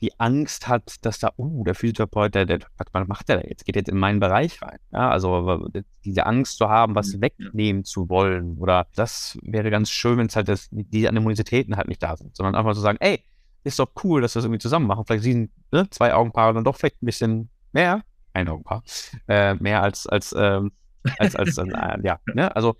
[0.00, 2.60] die Angst hat, dass da, uh, der Physiotherapeut, der, der,
[2.92, 3.64] was macht der da jetzt?
[3.64, 4.78] Geht jetzt in meinen Bereich rein.
[4.92, 5.66] Ja, also
[6.04, 7.22] diese Angst zu haben, was mhm.
[7.22, 8.58] wegnehmen zu wollen.
[8.58, 12.36] Oder das wäre ganz schön, wenn es halt das, die Animositäten halt nicht da sind,
[12.36, 13.24] sondern einfach zu sagen, ey,
[13.64, 15.04] ist doch cool, dass wir das irgendwie zusammen machen.
[15.06, 18.02] Vielleicht sind ne, zwei Augenpaare dann doch vielleicht ein bisschen mehr,
[18.32, 18.82] ein Augenpaar,
[19.28, 20.72] äh, mehr als, als, ähm,
[21.18, 21.66] als, als, äh,
[22.02, 22.54] ja, ne?
[22.54, 22.76] Also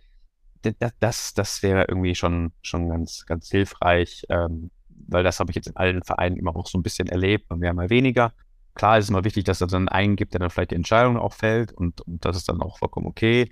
[0.63, 4.25] das, das, das wäre irgendwie schon, schon ganz, ganz hilfreich.
[4.29, 4.71] Ähm,
[5.07, 7.57] weil das habe ich jetzt in allen Vereinen immer auch so ein bisschen erlebt, mal
[7.57, 8.33] mehr, mal weniger.
[8.75, 11.17] Klar ist es immer wichtig, dass es dann einen gibt, der dann vielleicht die Entscheidung
[11.17, 13.51] auch fällt und, und das ist dann auch vollkommen okay.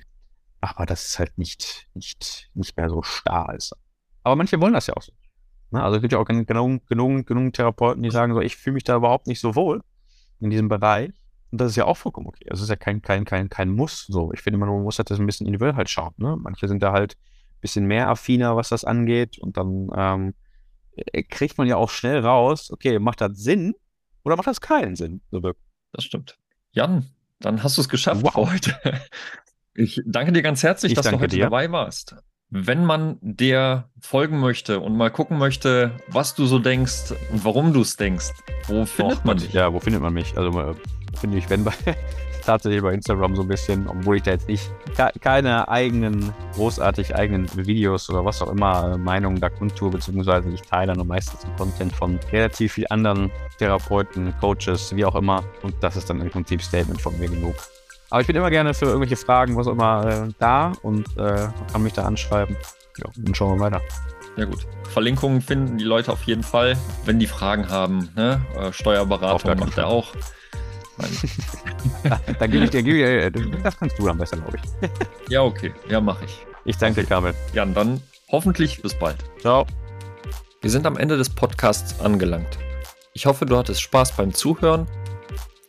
[0.61, 3.75] Aber das ist halt nicht, nicht, nicht mehr so starr ist.
[4.23, 5.13] Aber manche wollen das ja auch so.
[5.71, 5.83] Ne?
[5.83, 8.85] Also es gibt ja auch genug, genug, genug Therapeuten, die sagen so, ich fühle mich
[8.85, 9.83] da überhaupt nicht so wohl
[10.41, 11.13] in diesem Bereich.
[11.51, 12.47] Und das ist ja auch vollkommen okay.
[12.49, 14.07] Das ist ja kein, kein, kein, kein Muss.
[14.07, 16.13] So, ich finde, man muss halt das ein bisschen individuell halt schauen.
[16.17, 16.37] Ne?
[16.39, 19.39] Manche sind da halt ein bisschen mehr affiner, was das angeht.
[19.39, 20.35] Und dann ähm,
[20.97, 23.75] äh, kriegt man ja auch schnell raus, okay, macht das Sinn
[24.25, 25.21] oder macht das keinen Sinn?
[25.31, 25.41] So
[25.93, 26.39] das stimmt.
[26.73, 27.07] Jan,
[27.41, 28.51] dann hast du es geschafft wow.
[28.51, 28.77] heute.
[29.79, 31.45] Ich danke dir ganz herzlich, ich dass du heute dir.
[31.45, 32.17] dabei warst.
[32.51, 37.73] Wenn man dir folgen möchte und mal gucken möchte, was du so denkst und warum
[37.73, 38.31] du es denkst,
[38.69, 39.53] wo findet man dich?
[39.53, 40.37] Ja, wo findet man mich?
[40.39, 40.75] Also äh,
[41.19, 41.73] finde ich, wenn bei
[42.45, 44.71] tatsächlich bei Instagram so ein bisschen, obwohl ich da jetzt nicht
[45.21, 50.63] keine eigenen, großartig eigenen Videos oder was auch immer äh, Meinungen da kundtue, beziehungsweise ich
[50.63, 55.43] teile nur meistens den Content von relativ vielen anderen Therapeuten, Coaches, wie auch immer.
[55.63, 57.57] Und das ist dann im Prinzip Statement von mir genug.
[58.11, 61.49] Aber ich bin immer gerne für irgendwelche Fragen, was auch immer, äh, da und äh,
[61.73, 62.57] kann mich da anschreiben.
[62.99, 63.81] Ja, dann schauen wir weiter.
[64.37, 64.67] Ja gut.
[64.91, 68.11] Verlinkungen finden die Leute auf jeden Fall, wenn die Fragen haben.
[68.15, 68.41] Ne?
[68.57, 70.15] Äh, Steuerberatung macht er auch.
[72.39, 74.91] dann gebe ich dir, gebe ich, das kannst du am besten, glaube ich.
[75.29, 75.75] ja, okay.
[75.89, 76.47] Ja, mache ich.
[76.65, 77.35] Ich danke dir.
[77.53, 78.01] Ja, dann
[78.31, 79.19] hoffentlich bis bald.
[79.41, 79.67] Ciao.
[80.63, 82.59] Wir sind am Ende des Podcasts angelangt.
[83.13, 84.87] Ich hoffe, du hattest Spaß beim Zuhören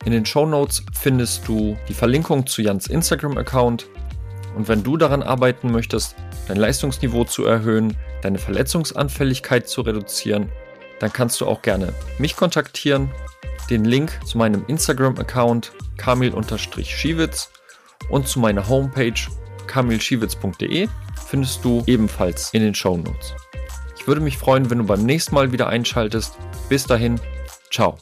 [0.04, 3.86] in den Show Notes findest du die Verlinkung zu Jans Instagram-Account.
[4.56, 10.50] Und wenn du daran arbeiten möchtest, dein Leistungsniveau zu erhöhen, deine Verletzungsanfälligkeit zu reduzieren,
[11.00, 13.10] dann kannst du auch gerne mich kontaktieren.
[13.70, 17.50] Den Link zu meinem Instagram-Account kamil-schiewitz
[18.08, 19.20] und zu meiner Homepage
[19.66, 20.88] kamilschiewitz.de
[21.26, 23.34] findest du ebenfalls in den Show Notes.
[23.98, 26.38] Ich würde mich freuen, wenn du beim nächsten Mal wieder einschaltest.
[26.70, 27.20] Bis dahin,
[27.70, 27.98] ciao.